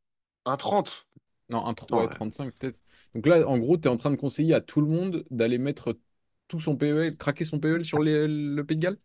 [0.47, 1.07] 1, 1,30.
[1.49, 2.09] Non, un tr- ouais, Attends, ouais.
[2.09, 2.81] 35 peut-être.
[3.15, 5.59] Donc là, en gros, tu es en train de conseiller à tout le monde d'aller
[5.59, 5.99] mettre
[6.49, 8.99] tout son PEL, craquer son PEL sur les- le Pays de Galles?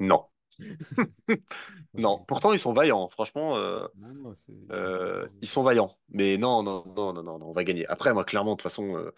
[0.00, 0.28] Non.
[1.94, 2.24] Non.
[2.26, 3.08] Pourtant, ils sont vaillants.
[3.10, 4.34] Franchement, euh, Non, non,
[4.72, 5.96] euh, ils sont vaillants.
[6.10, 7.86] Mais non, non, non, non, non, non, on va gagner.
[7.88, 9.12] Après, moi, clairement, de toute façon, euh,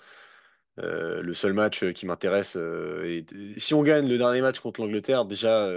[0.79, 3.23] euh, le seul match euh, qui m'intéresse, euh,
[3.57, 5.71] si on gagne le dernier match contre l'Angleterre, déjà.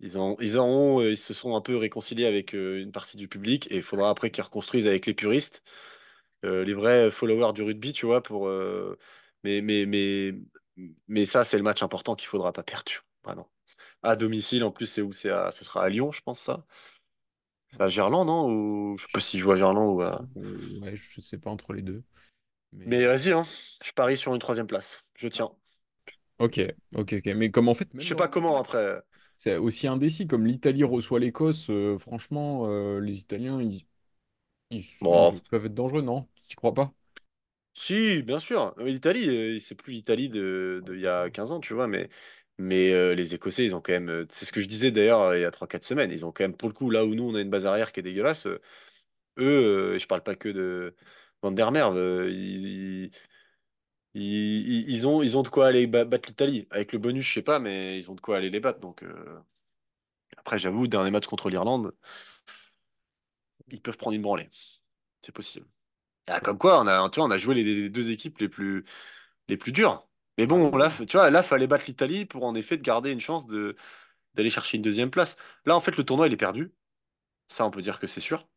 [0.00, 3.16] Ils en, ils en ont, euh, ils se sont un peu réconciliés avec une partie
[3.16, 5.64] du public et il faudra après qu'ils reconstruisent avec les puristes,
[6.44, 8.48] les vrais followers du rugby, tu vois, pour,
[9.42, 10.34] mais, mais, mais,
[11.08, 12.92] mais ça, c'est le match important qu'il faudra pas perdre,
[13.24, 13.50] vraiment.
[14.04, 15.12] À domicile, en plus, c'est où?
[15.12, 16.64] C'est ça sera à Lyon, je pense, ça.
[17.72, 18.48] C'est à Gerland, non?
[18.48, 20.24] Ou je sais pas si je joue à Gerland ou à...
[20.36, 22.02] Ouais, je sais pas entre les deux.
[22.72, 23.44] Mais Mais vas-y, hein.
[23.84, 25.04] Je parie sur une troisième place.
[25.16, 25.50] Je tiens.
[26.38, 26.60] ok,
[26.96, 27.26] ok, ok.
[27.36, 29.02] Mais comme en fait, Je même sais dans pas comment après.
[29.36, 30.26] c'est aussi indécis.
[30.26, 33.86] Comme l'Italie reçoit l'Écosse, euh, franchement, euh, les Italiens, ils,
[34.70, 36.28] ils, Bon, ils peuvent être dangereux, non?
[36.48, 36.94] Tu crois pas?
[37.74, 38.74] Si, bien sûr.
[38.78, 41.86] Mais L'Italie, euh, c'est plus l'Italie de, de il y a 15 ans, tu vois.
[41.86, 42.08] Mais,
[42.58, 44.08] mais euh, les Écossais, ils ont quand même.
[44.08, 46.10] euh, C'est ce que je disais d'ailleurs euh, il y a trois quatre semaines.
[46.10, 47.92] Ils ont quand même, pour le coup, là où nous, on a une base arrière
[47.92, 48.60] qui est dégueulasse, euh,
[49.38, 50.96] eux, euh, et je parle pas que de
[51.42, 53.10] Van der euh, ils,
[54.14, 56.66] ils, ils- ont, ils ont de quoi aller ba- battre l'Italie.
[56.70, 58.80] Avec le bonus, je sais pas, mais ils ont de quoi aller les battre.
[58.80, 59.38] Donc, euh,
[60.38, 61.92] après, j'avoue, dernier match contre l'Irlande,
[63.70, 64.48] ils peuvent prendre une branlée.
[65.22, 65.66] C'est possible.
[66.28, 68.48] Ah, comme quoi, on a, tu vois, on a joué les, les deux équipes les
[68.50, 68.84] plus.
[69.48, 70.08] les plus durs.
[70.38, 73.20] Mais bon, là, tu vois, là, fallait battre l'Italie pour en effet de garder une
[73.20, 75.38] chance d'aller chercher une deuxième place.
[75.66, 76.72] Là, en fait, le tournoi, il est perdu.
[77.48, 78.48] Ça, on peut dire que c'est sûr.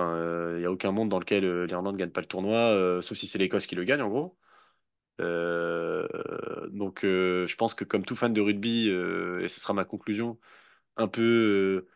[0.00, 2.56] Euh, il n'y a aucun monde dans lequel euh, l'Irlande ne gagne pas le tournoi,
[2.58, 4.36] euh, sauf si c'est l'Écosse qui le gagne, en gros.
[5.20, 6.08] Euh,
[6.70, 9.84] donc, euh, je pense que comme tout fan de rugby, euh, et ce sera ma
[9.84, 10.38] conclusion,
[10.96, 11.88] un peu, euh,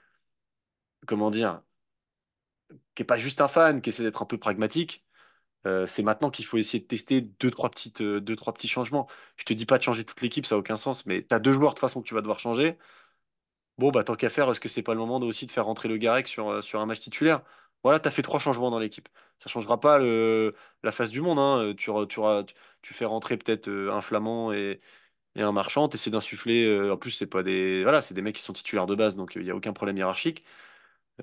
[1.07, 1.63] comment dire,
[2.95, 5.05] qui est pas juste un fan, qui essaie d'être un peu pragmatique,
[5.67, 8.69] euh, c'est maintenant qu'il faut essayer de tester deux, trois petites, euh, deux, trois petits
[8.69, 9.09] changements.
[9.37, 11.41] Je te dis pas de changer toute l'équipe, ça n'a aucun sens, mais tu as
[11.41, 12.79] deux joueurs de toute façon que tu vas devoir changer.
[13.79, 15.65] Bon, bah tant qu'à faire, est-ce que c'est pas le moment de- aussi de faire
[15.67, 17.43] rentrer le Garec sur, euh, sur un match titulaire?
[17.85, 19.09] Voilà, tu as fait trois changements dans l'équipe.
[19.39, 21.39] Ça changera pas la face du monde.
[21.39, 21.59] hein.
[21.62, 21.74] Euh,
[22.82, 24.80] Tu, fais rentrer peut-être euh, un Flamand et,
[25.37, 25.89] un Marchand.
[25.89, 26.66] Tu essaies d'insuffler.
[26.66, 29.16] euh, en plus, c'est pas des, voilà, c'est des mecs qui sont titulaires de base,
[29.16, 30.45] donc il n'y a aucun problème hiérarchique.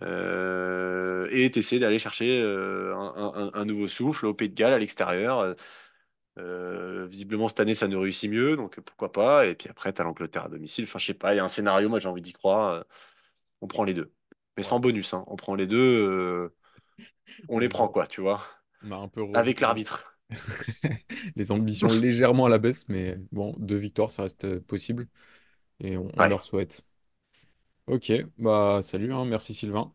[0.01, 5.55] Et tu d'aller chercher un, nouveau souffle au Pays de Galles à l'extérieur.
[7.07, 9.45] Visiblement, cette année, ça nous réussit mieux, donc pourquoi pas.
[9.47, 10.86] Et puis après, tu as l'Angleterre à domicile.
[10.86, 12.84] Enfin, je sais pas, il y a un scénario, moi j'ai envie d'y croire.
[13.62, 14.14] on prend les deux.
[14.62, 15.24] Mais sans bonus, hein.
[15.28, 15.78] On prend les deux,
[16.09, 16.55] euh,
[17.49, 18.41] on les prend, bah, quoi, tu vois.
[18.91, 20.18] un peu Avec l'arbitre.
[21.36, 25.07] les ambitions légèrement à la baisse, mais bon, deux victoires, ça reste euh, possible
[25.80, 26.30] et on, on Ouais.
[26.30, 26.86] leur souhaite.
[27.88, 29.93] Ok, bah salut, hein, merci Sylvain.